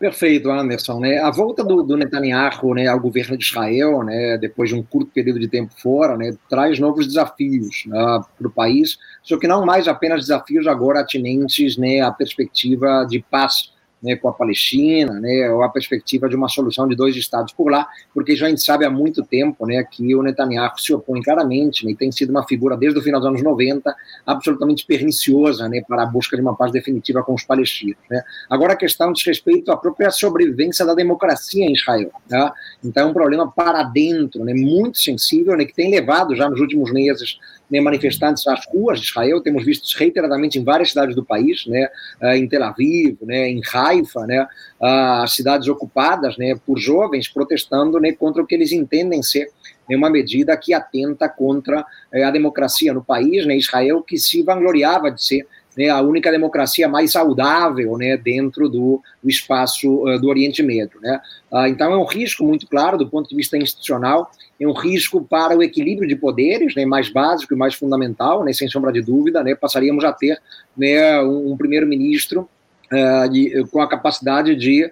Perfeito, 0.00 0.50
Anderson. 0.50 0.98
Né? 0.98 1.18
A 1.18 1.30
volta 1.30 1.62
do, 1.62 1.82
do 1.82 1.94
Netanyahu 1.94 2.72
né, 2.72 2.86
ao 2.86 2.98
governo 2.98 3.36
de 3.36 3.44
Israel, 3.44 4.02
né, 4.02 4.38
depois 4.38 4.70
de 4.70 4.74
um 4.74 4.82
curto 4.82 5.10
período 5.12 5.38
de 5.38 5.46
tempo 5.46 5.74
fora, 5.76 6.16
né, 6.16 6.34
traz 6.48 6.78
novos 6.78 7.06
desafios 7.06 7.84
né, 7.84 8.20
para 8.38 8.48
o 8.48 8.50
país, 8.50 8.96
só 9.22 9.38
que 9.38 9.46
não 9.46 9.66
mais 9.66 9.86
apenas 9.86 10.22
desafios 10.22 10.66
agora 10.66 11.00
atinentes 11.00 11.76
né, 11.76 12.00
à 12.00 12.10
perspectiva 12.10 13.06
de 13.06 13.22
paz 13.30 13.74
né, 14.02 14.16
com 14.16 14.28
a 14.28 14.32
Palestina, 14.32 15.12
né, 15.20 15.50
ou 15.50 15.62
a 15.62 15.68
perspectiva 15.68 16.28
de 16.28 16.36
uma 16.36 16.48
solução 16.48 16.88
de 16.88 16.96
dois 16.96 17.14
estados 17.16 17.52
por 17.52 17.70
lá, 17.70 17.86
porque 18.14 18.34
já 18.34 18.46
a 18.46 18.48
gente 18.48 18.62
sabe 18.62 18.84
há 18.84 18.90
muito 18.90 19.22
tempo 19.22 19.66
né, 19.66 19.84
que 19.84 20.14
o 20.14 20.22
Netanyahu 20.22 20.78
se 20.78 20.92
opõe 20.92 21.22
claramente 21.22 21.84
né, 21.84 21.92
e 21.92 21.96
tem 21.96 22.10
sido 22.10 22.30
uma 22.30 22.46
figura 22.46 22.76
desde 22.76 22.98
o 22.98 23.02
final 23.02 23.20
dos 23.20 23.28
anos 23.28 23.42
90 23.42 23.94
absolutamente 24.26 24.86
perniciosa 24.86 25.68
né, 25.68 25.82
para 25.86 26.02
a 26.02 26.06
busca 26.06 26.36
de 26.36 26.42
uma 26.42 26.56
paz 26.56 26.72
definitiva 26.72 27.22
com 27.22 27.34
os 27.34 27.44
palestinos. 27.44 27.98
Né. 28.10 28.22
Agora 28.48 28.72
a 28.72 28.76
questão 28.76 29.12
diz 29.12 29.24
respeito 29.24 29.70
à 29.70 29.76
própria 29.76 30.10
sobrevivência 30.10 30.84
da 30.84 30.94
democracia 30.94 31.64
em 31.64 31.72
Israel. 31.72 32.10
Tá? 32.28 32.52
Então 32.84 33.08
é 33.08 33.10
um 33.10 33.12
problema 33.12 33.50
para 33.50 33.82
dentro, 33.82 34.44
né, 34.44 34.54
muito 34.54 34.98
sensível, 34.98 35.56
né, 35.56 35.64
que 35.64 35.74
tem 35.74 35.90
levado 35.90 36.34
já 36.34 36.48
nos 36.48 36.60
últimos 36.60 36.92
meses 36.92 37.38
né, 37.70 37.80
manifestantes 37.80 38.46
às 38.46 38.66
ruas 38.66 39.00
de 39.00 39.06
Israel, 39.06 39.40
temos 39.40 39.64
visto 39.64 39.86
reiteradamente 39.96 40.58
em 40.58 40.64
várias 40.64 40.90
cidades 40.90 41.14
do 41.14 41.24
país, 41.24 41.66
né, 41.66 41.88
eh, 42.20 42.36
em 42.36 42.48
Tel 42.48 42.64
Aviv, 42.64 43.18
né, 43.22 43.48
em 43.48 43.60
Haifa, 43.72 44.26
né, 44.26 44.46
as 44.80 45.32
cidades 45.32 45.68
ocupadas 45.68 46.36
né, 46.36 46.58
por 46.66 46.78
jovens 46.78 47.28
protestando 47.28 48.00
né, 48.00 48.12
contra 48.12 48.42
o 48.42 48.46
que 48.46 48.54
eles 48.54 48.72
entendem 48.72 49.22
ser 49.22 49.48
né, 49.88 49.96
uma 49.96 50.10
medida 50.10 50.56
que 50.56 50.74
atenta 50.74 51.28
contra 51.28 51.84
eh, 52.12 52.24
a 52.24 52.30
democracia 52.30 52.92
no 52.92 53.04
país, 53.04 53.46
né, 53.46 53.56
Israel 53.56 54.02
que 54.02 54.18
se 54.18 54.42
vangloriava 54.42 55.10
de 55.10 55.22
ser 55.22 55.46
né, 55.76 55.88
a 55.88 56.00
única 56.00 56.30
democracia 56.30 56.88
mais 56.88 57.12
saudável 57.12 57.96
né, 57.96 58.16
dentro 58.16 58.68
do, 58.68 59.02
do 59.22 59.30
espaço 59.30 60.04
uh, 60.04 60.18
do 60.20 60.28
Oriente 60.28 60.62
Médio. 60.62 61.00
Né? 61.00 61.20
Uh, 61.50 61.66
então, 61.66 61.92
é 61.92 61.96
um 61.96 62.04
risco 62.04 62.44
muito 62.44 62.66
claro 62.66 62.98
do 62.98 63.08
ponto 63.08 63.28
de 63.28 63.36
vista 63.36 63.56
institucional, 63.56 64.30
é 64.60 64.66
um 64.66 64.72
risco 64.72 65.22
para 65.22 65.56
o 65.56 65.62
equilíbrio 65.62 66.08
de 66.08 66.16
poderes, 66.16 66.74
né, 66.74 66.84
mais 66.84 67.08
básico 67.08 67.54
e 67.54 67.56
mais 67.56 67.74
fundamental, 67.74 68.44
né, 68.44 68.52
sem 68.52 68.68
sombra 68.68 68.92
de 68.92 69.00
dúvida. 69.00 69.42
Né, 69.42 69.54
passaríamos 69.54 70.04
a 70.04 70.12
ter 70.12 70.38
né, 70.76 71.20
um, 71.22 71.52
um 71.52 71.56
primeiro-ministro 71.56 72.48
uh, 72.92 73.66
com 73.68 73.80
a 73.80 73.88
capacidade 73.88 74.54
de 74.54 74.90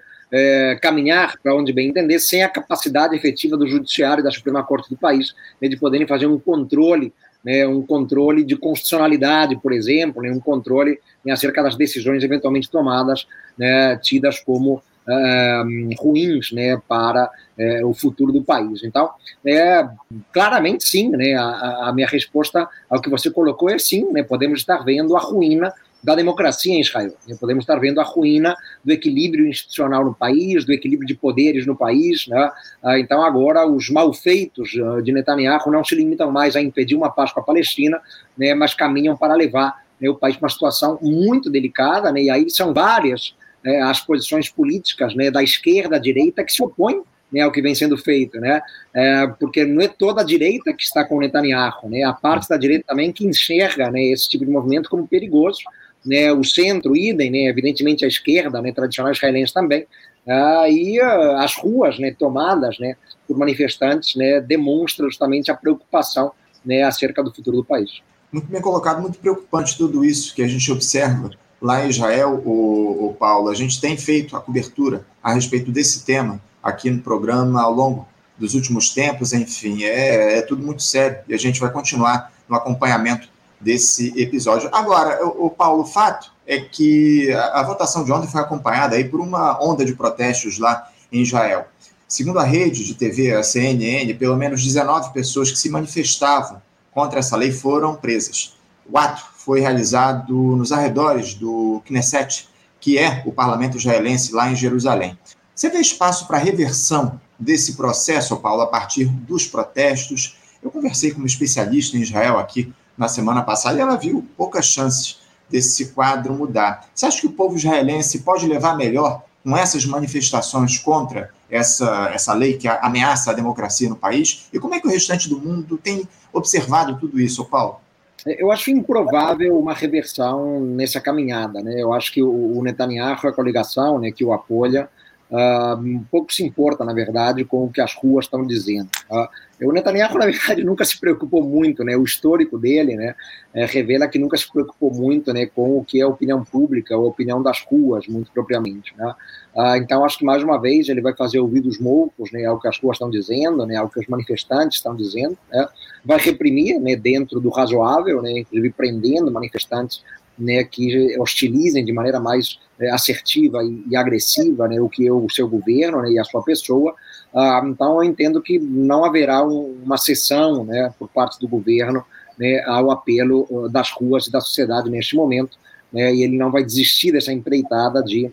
caminhar 0.82 1.38
para 1.42 1.56
onde 1.56 1.72
bem 1.72 1.88
entender, 1.88 2.18
sem 2.18 2.42
a 2.42 2.50
capacidade 2.50 3.16
efetiva 3.16 3.56
do 3.56 3.66
judiciário 3.66 4.20
e 4.20 4.22
da 4.22 4.30
Suprema 4.30 4.62
Corte 4.62 4.90
do 4.90 4.96
país 4.98 5.34
né, 5.58 5.68
de 5.68 5.76
poderem 5.78 6.06
fazer 6.06 6.26
um 6.26 6.38
controle 6.38 7.14
né, 7.44 7.66
um 7.66 7.82
controle 7.82 8.44
de 8.44 8.56
constitucionalidade, 8.56 9.56
por 9.56 9.72
exemplo, 9.72 10.22
né, 10.22 10.30
um 10.30 10.40
controle 10.40 10.98
né, 11.24 11.32
acerca 11.32 11.62
das 11.62 11.76
decisões 11.76 12.22
eventualmente 12.22 12.70
tomadas, 12.70 13.26
né, 13.56 13.96
tidas 13.96 14.40
como 14.40 14.74
uh, 15.08 15.94
ruins 15.98 16.52
né, 16.52 16.80
para 16.86 17.30
uh, 17.58 17.86
o 17.86 17.94
futuro 17.94 18.32
do 18.32 18.42
país. 18.42 18.82
Então, 18.84 19.10
é, 19.44 19.88
claramente 20.32 20.86
sim, 20.86 21.08
né, 21.10 21.34
a, 21.34 21.88
a, 21.88 21.92
minha 21.92 22.06
resposta 22.06 22.68
ao 22.88 23.00
que 23.00 23.10
você 23.10 23.30
colocou 23.30 23.70
é 23.70 23.78
sim, 23.78 24.10
né, 24.12 24.22
podemos 24.22 24.60
estar 24.60 24.84
vendo 24.84 25.16
a 25.16 25.20
ruína 25.20 25.72
da 26.02 26.14
democracia 26.14 26.72
em 26.72 26.80
Israel. 26.80 27.12
Podemos 27.40 27.62
estar 27.62 27.76
vendo 27.76 28.00
a 28.00 28.04
ruína 28.04 28.56
do 28.84 28.92
equilíbrio 28.92 29.46
institucional 29.46 30.04
no 30.04 30.14
país, 30.14 30.64
do 30.64 30.72
equilíbrio 30.72 31.06
de 31.06 31.14
poderes 31.14 31.66
no 31.66 31.76
país. 31.76 32.26
Né? 32.28 32.50
Ah, 32.82 32.98
então, 32.98 33.22
agora, 33.22 33.66
os 33.66 33.90
malfeitos 33.90 34.70
ah, 34.76 35.00
de 35.00 35.12
Netanyahu 35.12 35.70
não 35.70 35.84
se 35.84 35.94
limitam 35.94 36.30
mais 36.30 36.54
a 36.54 36.62
impedir 36.62 36.94
uma 36.94 37.10
paz 37.10 37.32
com 37.32 37.40
a 37.40 37.42
Palestina, 37.42 38.00
né, 38.36 38.54
mas 38.54 38.74
caminham 38.74 39.16
para 39.16 39.34
levar 39.34 39.82
né, 40.00 40.08
o 40.08 40.14
país 40.14 40.36
para 40.36 40.46
uma 40.46 40.50
situação 40.50 40.98
muito 41.02 41.50
delicada. 41.50 42.12
Né, 42.12 42.24
e 42.24 42.30
aí 42.30 42.48
são 42.48 42.72
várias 42.72 43.34
né, 43.64 43.80
as 43.82 44.00
posições 44.00 44.48
políticas 44.48 45.14
né, 45.14 45.30
da 45.30 45.42
esquerda, 45.42 45.96
à 45.96 45.98
direita, 45.98 46.44
que 46.44 46.52
se 46.52 46.62
opõem 46.62 47.02
né, 47.32 47.40
ao 47.40 47.52
que 47.52 47.60
vem 47.60 47.74
sendo 47.74 47.96
feito, 47.96 48.40
né? 48.40 48.60
É, 48.94 49.26
porque 49.38 49.64
não 49.64 49.82
é 49.82 49.88
toda 49.88 50.22
a 50.22 50.24
direita 50.24 50.72
que 50.72 50.82
está 50.82 51.04
com 51.04 51.18
Netanyahu, 51.18 51.88
né? 51.88 52.02
A 52.02 52.12
parte 52.12 52.48
da 52.48 52.56
direita 52.56 52.86
também 52.88 53.12
que 53.12 53.26
enxerga 53.26 53.90
né, 53.90 54.02
esse 54.04 54.28
tipo 54.28 54.44
de 54.44 54.50
movimento 54.50 54.88
como 54.88 55.06
perigoso, 55.06 55.58
né, 56.04 56.32
o 56.32 56.44
centro, 56.44 56.96
idem, 56.96 57.30
né, 57.30 57.48
evidentemente 57.48 58.04
a 58.04 58.08
esquerda, 58.08 58.60
né, 58.62 58.72
tradicional 58.72 59.12
israelense 59.12 59.52
também, 59.52 59.86
ah, 60.26 60.68
e 60.68 61.00
as 61.00 61.54
ruas 61.56 61.98
né, 61.98 62.14
tomadas 62.18 62.78
né, 62.78 62.96
por 63.26 63.36
manifestantes 63.38 64.14
né, 64.14 64.40
demonstram 64.40 65.08
justamente 65.08 65.50
a 65.50 65.54
preocupação 65.54 66.32
né, 66.64 66.82
acerca 66.82 67.22
do 67.22 67.34
futuro 67.34 67.58
do 67.58 67.64
país. 67.64 68.02
Muito 68.30 68.46
bem 68.48 68.60
colocado, 68.60 69.00
muito 69.00 69.18
preocupante 69.18 69.76
tudo 69.76 70.04
isso 70.04 70.34
que 70.34 70.42
a 70.42 70.48
gente 70.48 70.70
observa 70.70 71.30
lá 71.60 71.84
em 71.84 71.88
Israel, 71.88 72.42
o, 72.44 73.06
o 73.06 73.14
Paulo. 73.14 73.48
A 73.48 73.54
gente 73.54 73.80
tem 73.80 73.96
feito 73.96 74.36
a 74.36 74.40
cobertura 74.40 75.06
a 75.22 75.32
respeito 75.32 75.72
desse 75.72 76.04
tema 76.04 76.40
aqui 76.62 76.90
no 76.90 77.00
programa 77.00 77.62
ao 77.62 77.72
longo 77.72 78.06
dos 78.36 78.54
últimos 78.54 78.90
tempos, 78.90 79.32
enfim, 79.32 79.82
é, 79.84 80.38
é 80.38 80.42
tudo 80.42 80.64
muito 80.64 80.82
sério 80.82 81.18
e 81.26 81.34
a 81.34 81.38
gente 81.38 81.58
vai 81.58 81.72
continuar 81.72 82.32
no 82.48 82.54
acompanhamento 82.54 83.28
desse 83.60 84.12
episódio. 84.20 84.68
Agora, 84.72 85.24
o, 85.26 85.50
Paulo, 85.50 85.82
o 85.82 85.86
fato 85.86 86.32
é 86.46 86.60
que 86.60 87.32
a, 87.32 87.60
a, 87.60 87.62
votação 87.62 88.04
de 88.04 88.12
ontem 88.12 88.28
foi 88.28 88.40
acompanhada 88.40 88.96
aí 88.96 89.04
por 89.04 89.20
uma 89.20 89.62
onda 89.62 89.84
de 89.84 89.94
protestos 89.94 90.58
lá 90.58 90.88
em 91.12 91.22
Israel. 91.22 91.66
Segundo 92.06 92.38
a 92.38 92.44
rede 92.44 92.84
de 92.84 92.94
TV, 92.94 93.34
a 93.34 93.42
CNN, 93.42 94.14
pelo 94.14 94.36
menos 94.36 94.64
19 94.64 95.12
pessoas 95.12 95.50
que 95.50 95.58
se 95.58 95.68
manifestavam 95.68 96.62
contra 96.92 97.18
essa 97.18 97.36
lei 97.36 97.52
foram 97.52 97.94
presas. 97.94 98.56
O 98.90 98.96
ato 98.96 99.22
foi 99.36 99.60
realizado 99.60 100.32
nos 100.32 100.72
arredores 100.72 101.34
do 101.34 101.82
Knesset, 101.84 102.48
que 102.80 102.96
é 102.96 103.22
o 103.26 103.32
parlamento 103.32 103.76
israelense 103.76 104.32
lá 104.32 104.50
em 104.50 104.56
Jerusalém. 104.56 105.18
Você 105.54 105.68
vê 105.68 105.78
espaço 105.78 106.26
para 106.26 106.38
reversão 106.38 107.20
desse 107.38 107.74
processo, 107.74 108.36
Paulo, 108.36 108.62
a 108.62 108.66
partir 108.66 109.04
dos 109.06 109.46
protestos? 109.46 110.38
Eu 110.62 110.70
conversei 110.70 111.10
com 111.10 111.20
um 111.20 111.26
especialista 111.26 111.96
em 111.96 112.00
Israel 112.00 112.38
aqui 112.38 112.72
na 112.98 113.08
semana 113.08 113.42
passada 113.42 113.78
e 113.78 113.80
ela 113.80 113.96
viu 113.96 114.26
poucas 114.36 114.66
chances 114.66 115.18
desse 115.48 115.92
quadro 115.92 116.34
mudar. 116.34 116.86
Você 116.94 117.06
acha 117.06 117.20
que 117.20 117.26
o 117.26 117.32
povo 117.32 117.56
israelense 117.56 118.18
pode 118.20 118.46
levar 118.46 118.76
melhor 118.76 119.22
com 119.42 119.56
essas 119.56 119.86
manifestações 119.86 120.78
contra 120.78 121.30
essa, 121.50 122.10
essa 122.12 122.34
lei 122.34 122.58
que 122.58 122.68
ameaça 122.68 123.30
a 123.30 123.34
democracia 123.34 123.88
no 123.88 123.96
país? 123.96 124.48
E 124.52 124.58
como 124.58 124.74
é 124.74 124.80
que 124.80 124.86
o 124.86 124.90
restante 124.90 125.28
do 125.28 125.40
mundo 125.40 125.78
tem 125.78 126.06
observado 126.32 126.98
tudo 126.98 127.18
isso, 127.20 127.44
Paulo? 127.44 127.80
Eu 128.26 128.50
acho 128.50 128.70
improvável 128.70 129.58
uma 129.58 129.72
reversão 129.72 130.60
nessa 130.60 131.00
caminhada. 131.00 131.62
Né? 131.62 131.80
Eu 131.80 131.94
acho 131.94 132.12
que 132.12 132.22
o 132.22 132.60
Netanyahu, 132.62 133.26
a 133.26 133.32
coligação 133.32 133.98
né, 133.98 134.10
que 134.10 134.24
o 134.24 134.32
apoia, 134.32 134.90
uh, 135.30 136.04
pouco 136.10 136.32
se 136.32 136.44
importa, 136.44 136.84
na 136.84 136.92
verdade, 136.92 137.44
com 137.44 137.64
o 137.64 137.70
que 137.70 137.80
as 137.80 137.94
ruas 137.94 138.26
estão 138.26 138.46
dizendo. 138.46 138.88
Uh, 139.10 139.28
o 139.66 139.72
Netanyahu, 139.72 140.18
na 140.18 140.26
verdade, 140.26 140.62
nunca 140.64 140.84
se 140.84 140.98
preocupou 140.98 141.42
muito, 141.42 141.82
né? 141.82 141.96
O 141.96 142.04
histórico 142.04 142.58
dele, 142.58 142.94
né, 142.94 143.14
é, 143.52 143.64
revela 143.64 144.06
que 144.06 144.18
nunca 144.18 144.36
se 144.36 144.50
preocupou 144.50 144.92
muito, 144.92 145.32
né, 145.32 145.46
com 145.46 145.78
o 145.78 145.84
que 145.84 146.00
é 146.00 146.04
a 146.04 146.08
opinião 146.08 146.44
pública, 146.44 146.94
a 146.94 146.98
opinião 146.98 147.42
das 147.42 147.60
ruas, 147.62 148.06
muito 148.06 148.30
propriamente, 148.30 148.94
né? 148.96 149.14
Ah, 149.56 149.76
então, 149.76 150.04
acho 150.04 150.18
que 150.18 150.24
mais 150.24 150.42
uma 150.42 150.60
vez 150.60 150.88
ele 150.88 151.00
vai 151.00 151.14
fazer 151.14 151.40
ouvidos 151.40 151.80
moucos, 151.80 152.30
né, 152.30 152.44
ao 152.44 152.60
que 152.60 152.68
as 152.68 152.78
ruas 152.78 152.94
estão 152.94 153.10
dizendo, 153.10 153.66
né, 153.66 153.76
ao 153.76 153.88
que 153.88 153.98
os 153.98 154.06
manifestantes 154.06 154.78
estão 154.78 154.94
dizendo, 154.94 155.36
né? 155.50 155.66
Vai 156.04 156.18
reprimir, 156.18 156.78
né, 156.80 156.94
dentro 156.94 157.40
do 157.40 157.48
razoável, 157.48 158.22
né, 158.22 158.30
inclusive 158.38 158.70
prendendo 158.70 159.32
manifestantes 159.32 160.04
né, 160.38 160.64
que 160.64 161.18
hostilizem 161.18 161.84
de 161.84 161.92
maneira 161.92 162.20
mais 162.20 162.58
é, 162.80 162.90
assertiva 162.90 163.62
e, 163.64 163.84
e, 163.90 163.96
agressiva 163.96 164.68
né, 164.68 164.80
o 164.80 164.88
que 164.88 165.06
é 165.06 165.12
o 165.12 165.28
seu 165.28 165.48
governo 165.48 166.02
né, 166.02 166.12
e 166.12 166.18
a 166.18 166.24
sua 166.24 166.42
pessoa. 166.42 166.94
Ah, 167.34 167.62
então, 167.64 167.96
eu 167.96 168.04
entendo 168.04 168.40
que 168.40 168.58
não 168.58 169.04
haverá 169.04 169.44
um, 169.44 169.80
uma 169.82 169.96
cessão 169.96 170.64
né, 170.64 170.92
por 170.98 171.08
parte 171.08 171.40
do 171.40 171.48
governo 171.48 172.04
né, 172.38 172.62
ao 172.66 172.90
apelo 172.90 173.46
uh, 173.50 173.68
das 173.68 173.90
ruas 173.90 174.26
e 174.26 174.30
da 174.30 174.40
sociedade 174.40 174.88
neste 174.88 175.16
momento, 175.16 175.58
né, 175.92 176.14
e 176.14 176.22
ele 176.22 176.38
não 176.38 176.50
vai 176.50 176.64
desistir 176.64 177.12
dessa 177.12 177.32
empreitada 177.32 178.02
de 178.02 178.30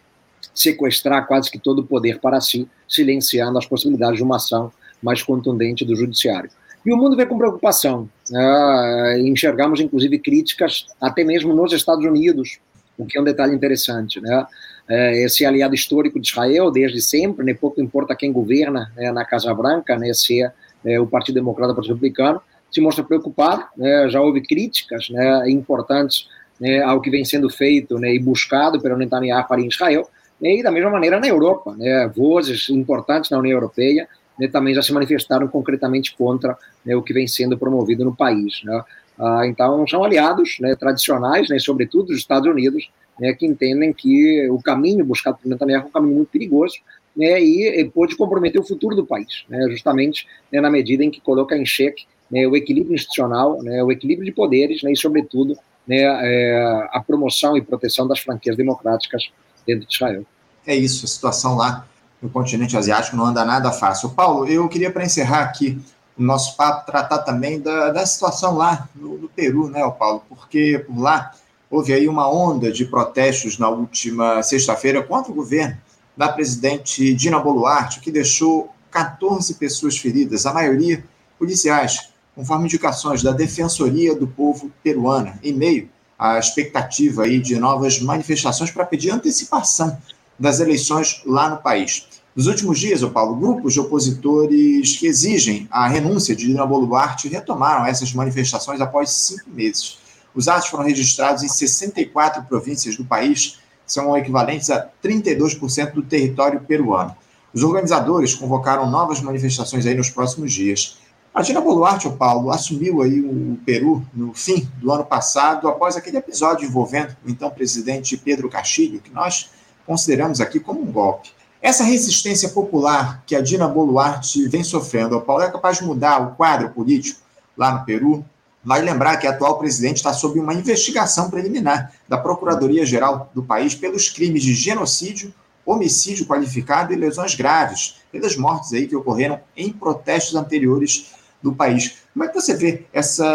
sequestrar 0.54 1.28
quase 1.28 1.50
que 1.50 1.60
todo 1.60 1.80
o 1.80 1.86
poder 1.86 2.20
para 2.20 2.39
si, 2.39 2.68
silenciando 2.88 3.58
as 3.58 3.65
possibilidades 3.65 4.18
de 4.18 4.24
uma 4.24 4.38
ação 4.38 4.72
mais 5.02 5.22
contundente 5.24 5.84
do 5.84 5.96
judiciário. 5.96 6.50
E 6.86 6.94
o 6.94 6.98
mundo 6.98 7.18
vê 7.18 7.26
com 7.26 7.38
preocupação. 7.38 8.08
Né? 8.29 9.19
Enxergamos, 9.21 9.79
inclusive, 9.79 10.19
críticas 10.19 10.85
até 10.99 11.23
mesmo 11.23 11.53
nos 11.53 11.73
Estados 11.73 12.05
Unidos, 12.05 12.59
o 12.97 13.05
que 13.05 13.17
é 13.17 13.21
um 13.21 13.23
detalhe 13.23 13.53
interessante. 13.53 14.19
Né? 14.21 14.45
É, 14.88 15.23
esse 15.23 15.45
aliado 15.45 15.75
histórico 15.75 16.19
de 16.19 16.27
Israel, 16.27 16.71
desde 16.71 17.01
sempre, 17.01 17.45
né? 17.45 17.53
pouco 17.53 17.81
importa 17.81 18.15
quem 18.15 18.31
governa 18.31 18.91
né? 18.95 19.11
na 19.11 19.25
Casa 19.25 19.53
Branca, 19.53 19.97
né? 19.97 20.13
se 20.13 20.41
é, 20.41 20.51
é 20.85 20.99
o 20.99 21.07
Partido 21.07 21.35
Democrata 21.35 21.71
o 21.71 21.75
Partido 21.75 21.93
Republicano, 21.93 22.41
se 22.71 22.81
mostra 22.81 23.03
preocupado. 23.03 23.65
Né? 23.77 24.09
Já 24.09 24.21
houve 24.21 24.41
críticas 24.41 25.09
né? 25.09 25.49
importantes 25.49 26.27
né? 26.59 26.81
ao 26.81 27.01
que 27.01 27.09
vem 27.09 27.25
sendo 27.25 27.49
feito 27.49 27.97
né? 27.99 28.13
e 28.13 28.19
buscado 28.19 28.79
pelo 28.81 28.97
Netanyahu 28.97 29.47
para 29.47 29.61
Israel, 29.61 30.09
e 30.41 30.61
da 30.61 30.69
mesma 30.71 30.89
maneira 30.89 31.19
na 31.19 31.27
Europa. 31.27 31.73
Né? 31.77 32.11
Vozes 32.15 32.69
importantes 32.69 33.29
na 33.29 33.39
União 33.39 33.53
Europeia 33.53 34.07
né, 34.39 34.48
também 34.48 34.74
já 34.74 34.82
se 34.82 34.93
manifestaram 34.93 35.48
concretamente 35.48 36.15
contra 36.15 36.58
né, 36.86 36.95
o 36.95 37.02
que 37.02 37.13
vem 37.13 37.28
sendo 37.28 37.58
promovido 37.58 38.04
no 38.04 38.15
país. 38.15 38.62
Né? 38.63 38.84
Ah, 39.19 39.48
então, 39.48 39.88
são 39.88 40.04
aliados 40.04 40.58
né, 40.60 40.76
tradicionais, 40.76 41.50
né, 41.50 41.60
sobretudo 41.60 42.08
dos 42.08 42.17
Estados 42.17 42.50
Unidos, 42.50 42.89
né, 43.19 43.34
que 43.34 43.45
entendem 43.45 43.93
que 43.93 44.50
o 44.50 44.62
caminho 44.62 45.06
buscado 45.06 45.38
por 45.41 45.48
Netanyahu 45.48 45.84
é 45.84 45.88
um 45.88 45.91
caminho 45.91 46.15
muito 46.15 46.30
perigoso 46.30 46.76
e, 47.17 47.80
e 47.80 47.86
pode 47.86 48.15
comprometer 48.17 48.60
o 48.60 48.65
futuro 48.65 48.93
do 48.93 49.06
país, 49.06 49.45
justamente 49.69 50.28
na 50.52 50.69
medida 50.69 51.02
em 51.02 51.10
que 51.10 51.21
coloca 51.21 51.56
em 51.56 51.65
xeque 51.65 52.04
o 52.30 52.58
equilíbrio 52.58 52.93
institucional, 52.93 53.58
o 53.62 53.89
equilíbrio 53.89 54.26
de 54.26 54.34
poderes 54.34 54.84
e, 54.84 54.95
sobretudo, 54.98 55.58
é, 55.89 56.88
a 56.91 57.02
promoção 57.06 57.56
e 57.56 57.62
proteção 57.62 58.08
das 58.08 58.19
franquias 58.19 58.58
democráticas 58.58 59.30
dentro 59.65 59.88
de 59.88 59.93
Israel. 59.93 60.26
É 60.65 60.76
isso, 60.76 61.06
a 61.06 61.08
situação 61.08 61.56
lá 61.56 61.88
no 62.25 62.29
continente 62.31 62.75
asiático 62.75 63.15
não 63.15 63.25
anda 63.25 63.45
nada 63.45 63.71
fácil. 63.71 64.09
Paulo, 64.09 64.47
eu 64.47 64.67
queria, 64.67 64.91
para 64.91 65.05
encerrar 65.05 65.41
aqui 65.41 65.79
o 66.17 66.23
nosso 66.23 66.57
papo, 66.57 66.85
tratar 66.88 67.19
também 67.19 67.59
da, 67.59 67.91
da 67.91 68.05
situação 68.05 68.55
lá 68.55 68.89
no, 68.95 69.17
no 69.19 69.29
Peru, 69.29 69.69
né, 69.69 69.79
Paulo? 69.91 70.23
Porque 70.27 70.83
por 70.88 70.99
lá 70.99 71.31
houve 71.69 71.93
aí 71.93 72.07
uma 72.07 72.27
onda 72.27 72.71
de 72.71 72.85
protestos 72.85 73.59
na 73.59 73.69
última 73.69 74.41
sexta-feira 74.41 75.03
contra 75.03 75.31
o 75.31 75.35
governo 75.35 75.77
da 76.17 76.29
presidente 76.29 77.13
Dina 77.13 77.38
Boluarte, 77.39 77.99
que 77.99 78.11
deixou 78.11 78.73
14 78.89 79.53
pessoas 79.55 79.97
feridas, 79.97 80.47
a 80.47 80.53
maioria 80.53 81.03
policiais, 81.38 82.09
conforme 82.33 82.65
indicações 82.65 83.21
da 83.21 83.31
Defensoria 83.31 84.15
do 84.15 84.25
Povo 84.25 84.71
Peruana, 84.81 85.38
em 85.43 85.53
meio 85.53 85.89
à 86.17 86.39
expectativa 86.39 87.23
aí 87.23 87.39
de 87.39 87.59
novas 87.59 87.99
manifestações 87.99 88.71
para 88.71 88.85
pedir 88.85 89.11
antecipação 89.11 89.95
das 90.39 90.59
eleições 90.59 91.21
lá 91.25 91.49
no 91.49 91.57
país. 91.57 92.14
Nos 92.36 92.48
últimos 92.48 92.78
dias, 92.78 93.02
o 93.02 93.10
Paulo, 93.12 93.34
grupos 93.34 93.71
de 93.71 93.80
opositores 93.80 94.98
que 94.98 95.08
exigem 95.08 95.69
a 95.71 95.88
renúncia 95.88 96.36
de 96.36 96.48
Dina 96.48 96.65
Boluarte 96.65 97.30
retomaram 97.30 97.86
essas 97.86 98.12
manifestações 98.13 98.82
após 98.82 99.10
cinco 99.10 99.50
meses. 99.52 100.00
Os 100.36 100.50
atos 100.50 100.67
foram 100.67 100.84
registrados 100.84 101.43
em 101.43 101.48
64 101.48 102.43
províncias 102.43 102.98
do 102.98 103.06
país, 103.06 103.60
são 103.88 104.17
equivalentes 104.17 104.69
a 104.69 104.86
32% 105.02 105.93
do 105.93 106.02
território 106.02 106.60
peruano. 106.60 107.15
Os 107.54 107.63
organizadores 107.63 108.36
convocaram 108.36 108.91
novas 108.91 109.21
manifestações 109.21 109.86
aí 109.86 109.95
nos 109.95 110.10
próximos 110.10 110.52
dias. 110.52 110.98
A 111.34 111.41
Dina 111.41 111.62
Boluarte, 111.62 112.06
o 112.06 112.17
Paulo, 112.17 112.52
assumiu 112.52 113.02
aí 113.02 113.21
o 113.21 113.58
Peru 113.65 114.06
no 114.13 114.34
fim 114.34 114.69
do 114.82 114.91
ano 114.91 115.06
passado, 115.06 115.69
após 115.69 115.95
aquele 115.95 116.17
episódio 116.17 116.67
envolvendo 116.67 117.15
o 117.26 117.30
então 117.30 117.50
presidente 117.50 118.17
Pedro 118.17 118.50
Castilho, 118.50 119.00
que 119.00 119.13
nós 119.13 119.50
consideramos 119.86 120.41
aqui 120.41 120.60
como 120.60 120.82
um 120.82 120.91
golpe. 120.91 121.34
Essa 121.65 121.84
resistência 121.84 122.49
popular 122.49 123.23
que 123.25 123.36
a 123.36 123.41
Dina 123.41 123.67
Boluarte 123.67 124.47
vem 124.47 124.63
sofrendo, 124.63 125.19
Paulo 125.19 125.41
é 125.41 125.51
capaz 125.51 125.80
de 125.80 125.84
mudar 125.84 126.21
o 126.21 126.36
quadro 126.36 126.69
político 126.69 127.21
lá 127.58 127.71
no 127.71 127.84
Peru? 127.84 128.23
Vale 128.63 128.86
lembrar 128.86 129.17
que 129.17 129.25
a 129.25 129.32
atual 129.32 129.58
presidente 129.58 129.97
está 129.97 130.13
sob 130.13 130.39
uma 130.39 130.54
investigação 130.54 131.28
preliminar 131.28 131.91
da 132.08 132.19
Procuradoria-Geral 132.19 133.32
do 133.34 133.41
país 133.41 133.73
pelos 133.73 134.12
crimes 134.12 134.43
de 134.43 134.54
genocídio, 134.54 135.34
homicídio 135.65 136.28
qualificado 136.28 136.93
e 136.93 136.95
lesões 136.95 137.34
graves, 137.34 137.95
pelas 138.12 138.38
mortes 138.38 138.71
aí 138.71 138.88
que 138.88 138.95
ocorreram 138.95 139.39
em 139.58 139.73
protestos 139.73 140.36
anteriores 140.36 141.15
do 141.41 141.51
país. 141.51 141.95
Como 142.13 142.25
é 142.25 142.28
que 142.28 142.39
você 142.39 142.54
vê 142.54 142.86
essa, 142.93 143.25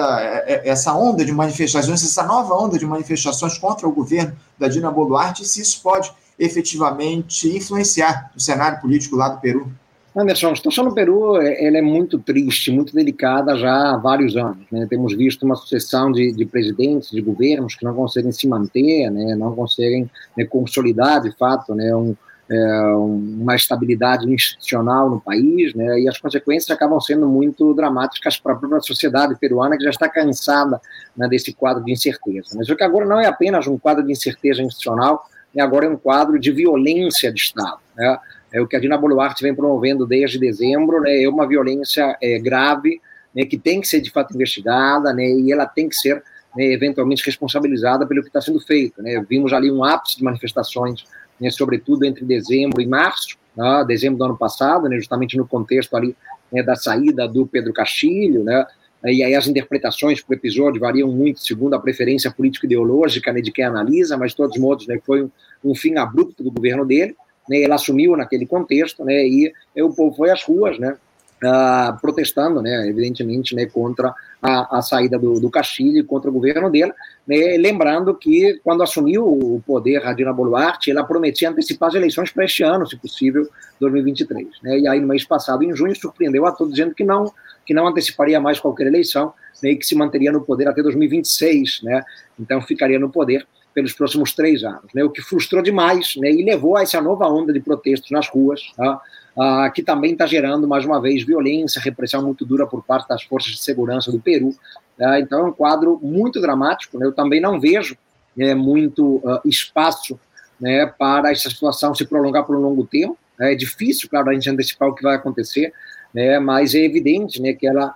é, 0.47 0.69
essa 0.69 0.95
onda 0.95 1.25
de 1.25 1.33
manifestações, 1.33 2.01
essa 2.01 2.23
nova 2.23 2.55
onda 2.55 2.79
de 2.79 2.87
manifestações 2.87 3.59
contra 3.59 3.89
o 3.89 3.93
governo 3.93 4.37
da 4.57 4.69
Dina 4.69 4.89
Boluarte, 4.89 5.43
e 5.43 5.47
se 5.47 5.61
isso 5.61 5.83
pode 5.83 6.13
efetivamente 6.41 7.55
influenciar 7.55 8.33
o 8.35 8.41
cenário 8.41 8.81
político 8.81 9.15
lá 9.15 9.29
do 9.29 9.41
Peru? 9.41 9.71
Anderson, 10.17 10.51
a 10.51 10.57
situação 10.57 10.85
no 10.85 10.95
Peru 10.95 11.41
ela 11.41 11.79
é 11.79 11.83
muito 11.83 12.19
triste, 12.19 12.73
muito 12.73 12.93
delicada 12.93 13.57
já 13.57 13.93
há 13.93 13.97
vários 13.97 14.37
anos. 14.37 14.67
Né? 14.73 14.85
Temos 14.91 15.17
visto 15.17 15.45
uma 15.45 15.55
sucessão 15.55 16.11
de, 16.11 16.33
de, 16.33 16.45
presidentes, 16.45 17.11
de 17.11 17.21
governos 17.21 17.77
que 17.77 17.85
não 17.85 17.95
conseguem 17.95 18.33
se 18.33 18.49
manter, 18.49 19.09
né? 19.11 19.37
não 19.37 19.55
conseguem 19.55 20.11
né, 20.37 20.45
consolidar, 20.47 21.21
de 21.21 21.31
fato, 21.37 21.77
né, 21.77 21.95
um, 21.95 22.17
é, 22.51 22.83
uma 22.97 23.55
estabilidade 23.55 24.29
institucional 24.29 25.09
no 25.09 25.21
país, 25.21 25.73
né? 25.75 26.01
e 26.01 26.09
as 26.09 26.19
consequências 26.19 26.69
acabam 26.77 26.99
sendo 26.99 27.29
muito 27.29 27.73
dramáticas 27.75 28.37
para 28.37 28.55
a 28.55 28.57
própria 28.57 28.81
sociedade 28.81 29.37
peruana, 29.39 29.77
que 29.77 29.85
já 29.85 29.91
está 29.91 30.09
cansada 30.09 30.81
né, 31.17 31.29
desse 31.29 31.53
quadro 31.53 31.85
de 31.85 31.93
incerteza. 31.93 32.57
Mas 32.57 32.69
o 32.69 32.75
que 32.75 32.83
agora 32.83 33.07
não 33.07 33.21
é 33.21 33.27
apenas 33.27 33.69
um 33.69 33.79
quadro 33.79 34.05
de 34.05 34.11
incerteza 34.11 34.61
institucional, 34.61 35.25
e 35.55 35.61
agora 35.61 35.87
é 35.87 35.89
um 35.89 35.97
quadro 35.97 36.39
de 36.39 36.51
violência 36.53 37.33
de 37.33 37.41
Estado. 37.41 37.79
Né? 37.97 38.19
É 38.53 38.61
o 38.61 38.67
que 38.67 38.77
a 38.77 38.81
Dina 38.81 38.97
Boluarte 38.97 39.43
vem 39.43 39.55
promovendo 39.55 40.07
desde 40.07 40.39
dezembro, 40.39 41.01
né? 41.01 41.23
é 41.23 41.29
uma 41.29 41.47
violência 41.47 42.17
é, 42.23 42.39
grave, 42.39 43.01
né, 43.35 43.45
que 43.45 43.59
tem 43.59 43.81
que 43.81 43.89
ser 43.89 44.01
de 44.01 44.11
fato 44.11 44.35
investigada, 44.35 45.13
né, 45.13 45.25
e 45.25 45.53
ela 45.53 45.67
tem 45.67 45.89
que 45.89 45.95
ser 45.95 46.23
né, 46.57 46.65
eventualmente 46.65 47.25
responsabilizada 47.25 48.07
pelo 48.07 48.23
que 48.23 48.29
está 48.29 48.41
sendo 48.41 48.61
feito. 48.61 49.03
Né? 49.03 49.25
Vimos 49.29 49.53
ali 49.53 49.71
um 49.71 49.85
ápice 49.85 50.17
de 50.17 50.25
manifestações, 50.25 51.05
né, 51.41 51.51
sobretudo 51.51 52.05
entre 52.05 52.25
dezembro 52.25 52.81
e 52.81 52.87
março, 52.87 53.37
né, 53.57 53.85
dezembro 53.87 54.19
do 54.19 54.25
ano 54.25 54.37
passado, 54.37 54.89
né, 54.89 54.97
justamente 54.97 55.37
no 55.37 55.47
contexto 55.47 55.97
ali 55.97 56.17
né, 56.53 56.63
da 56.63 56.75
saída 56.75 57.29
do 57.29 57.47
Pedro 57.47 57.73
Castilho, 57.73 58.43
né, 58.43 58.67
e 59.05 59.23
aí 59.23 59.35
as 59.35 59.47
interpretações 59.47 60.23
o 60.29 60.35
episódio 60.35 60.81
variam 60.81 61.11
muito 61.11 61.41
segundo 61.41 61.75
a 61.75 61.81
preferência 61.81 62.31
político-ideológica 62.31 63.33
né, 63.33 63.41
de 63.41 63.51
quem 63.51 63.65
analisa, 63.65 64.17
mas 64.17 64.33
de 64.33 64.37
todos 64.37 64.57
os 64.57 64.63
modos 64.63 64.87
né, 64.87 65.01
foi 65.05 65.23
um, 65.23 65.31
um, 65.65 65.75
fim 65.75 65.97
abrupto 65.97 66.43
do 66.43 66.51
governo 66.51 66.85
dele, 66.85 67.17
né, 67.49 67.59
ele 67.59 67.73
assumiu 67.73 68.17
naquele 68.17 68.47
contexto, 68.47 69.05
né, 69.05 69.27
e 69.27 69.53
o 69.77 69.91
povo 69.91 70.15
foi 70.15 70.31
às 70.31 70.43
ruas, 70.43 70.79
né, 70.79 70.97
uh, 71.45 72.01
protestando, 72.01 72.61
né, 72.63 72.89
evidentemente, 72.89 73.55
né, 73.55 73.67
contra 73.67 74.15
a, 74.43 74.79
a 74.79 74.83
saída 74.83 75.19
do, 75.19 75.41
do 75.41 75.51
Castilho, 75.51 76.05
contra 76.05 76.31
o 76.31 76.33
governo 76.33 76.71
dele, 76.71 76.93
né, 77.27 77.57
lembrando 77.59 78.15
que 78.15 78.61
quando 78.63 78.83
assumiu 78.83 79.27
o 79.27 79.63
poder 79.67 80.07
a 80.07 80.13
Dina 80.13 80.33
Boluarte, 80.33 80.91
ela 80.91 81.05
prometia 81.05 81.51
antecipar 81.51 81.89
as 81.89 81.95
eleições 81.95 82.31
para 82.31 82.45
este 82.45 82.63
ano, 82.63 82.87
se 82.87 82.97
possível, 82.97 83.49
2023. 83.81 84.47
Né, 84.63 84.81
e 84.81 84.89
aí, 84.89 85.01
no 85.01 85.09
mês 85.09 85.25
passado, 85.25 85.65
em 85.65 85.75
junho, 85.75 85.95
surpreendeu 85.97 86.47
a 86.47 86.53
todos, 86.53 86.75
dizendo 86.75 86.95
que 86.95 87.05
não 87.05 87.33
que 87.67 87.75
não 87.75 87.87
anteciparia 87.87 88.41
mais 88.41 88.59
qualquer 88.59 88.89
eleição, 88.89 89.33
né, 89.63 89.71
e 89.71 89.77
que 89.77 89.87
se 89.87 89.95
manteria 89.95 90.33
no 90.33 90.41
poder 90.41 90.67
até 90.67 90.83
2026, 90.83 91.83
né, 91.83 92.03
então 92.39 92.61
ficaria 92.61 92.99
no 92.99 93.11
poder 93.11 93.47
pelos 93.73 93.93
próximos 93.93 94.33
três 94.33 94.65
anos, 94.65 94.93
né, 94.93 95.05
o 95.05 95.11
que 95.11 95.23
frustrou 95.23 95.63
demais 95.63 96.15
né, 96.17 96.33
e 96.33 96.43
levou 96.43 96.77
a 96.77 96.83
essa 96.83 97.01
nova 97.01 97.27
onda 97.27 97.53
de 97.53 97.61
protestos 97.61 98.11
nas 98.11 98.29
ruas, 98.29 98.61
tá, 98.77 99.01
ah, 99.39 99.71
que 99.75 99.83
também 99.83 100.13
está 100.13 100.27
gerando, 100.27 100.67
mais 100.67 100.85
uma 100.85 101.01
vez, 101.01 101.25
violência, 101.25 101.81
repressão 101.81 102.23
muito 102.23 102.45
dura 102.45 102.67
por 102.67 102.83
parte 102.83 103.09
das 103.09 103.23
forças 103.23 103.53
de 103.53 103.63
segurança 103.63 104.11
do 104.11 104.21
Peru. 104.21 104.55
Tá, 104.99 105.19
então 105.19 105.41
é 105.41 105.45
um 105.45 105.53
quadro 105.53 105.99
muito 106.03 106.41
dramático. 106.41 106.99
Né, 106.99 107.07
eu 107.07 107.13
também 107.13 107.41
não 107.41 107.61
vejo 107.61 107.97
né, 108.37 108.55
muito 108.55 109.17
uh, 109.17 109.41
espaço 109.45 110.19
né, 110.61 110.87
para 110.87 111.31
essa 111.31 111.49
situação 111.49 111.95
se 111.95 112.05
prolongar 112.05 112.45
por 112.45 112.57
um 112.57 112.61
longo 112.61 112.87
tempo. 112.87 113.17
É 113.41 113.55
difícil, 113.55 114.09
claro, 114.11 114.29
a 114.29 114.35
gente 114.35 114.51
antecipar 114.51 114.89
o 114.89 114.95
que 114.95 115.03
vai 115.03 115.17
acontecer, 115.17 115.73
né, 116.15 116.39
mas 116.39 116.75
é 116.75 116.81
evidente 116.81 117.41
né, 117.41 117.55
que 117.55 117.67
ela 117.67 117.95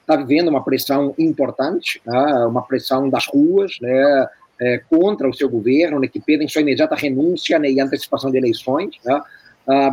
está 0.00 0.14
uh, 0.14 0.26
vivendo 0.26 0.48
uma 0.48 0.64
pressão 0.64 1.14
importante, 1.16 2.02
uh, 2.06 2.48
uma 2.48 2.62
pressão 2.62 3.08
das 3.08 3.26
ruas, 3.26 3.78
né, 3.80 4.26
é, 4.60 4.78
contra 4.88 5.28
o 5.28 5.34
seu 5.34 5.48
governo, 5.48 5.98
né, 5.98 6.08
que 6.08 6.20
pedem 6.20 6.48
sua 6.48 6.62
imediata 6.62 6.94
renúncia 6.94 7.58
né, 7.58 7.70
e 7.70 7.80
antecipação 7.80 8.30
de 8.30 8.38
eleições, 8.38 8.90
né, 9.04 9.14
uh, 9.16 9.22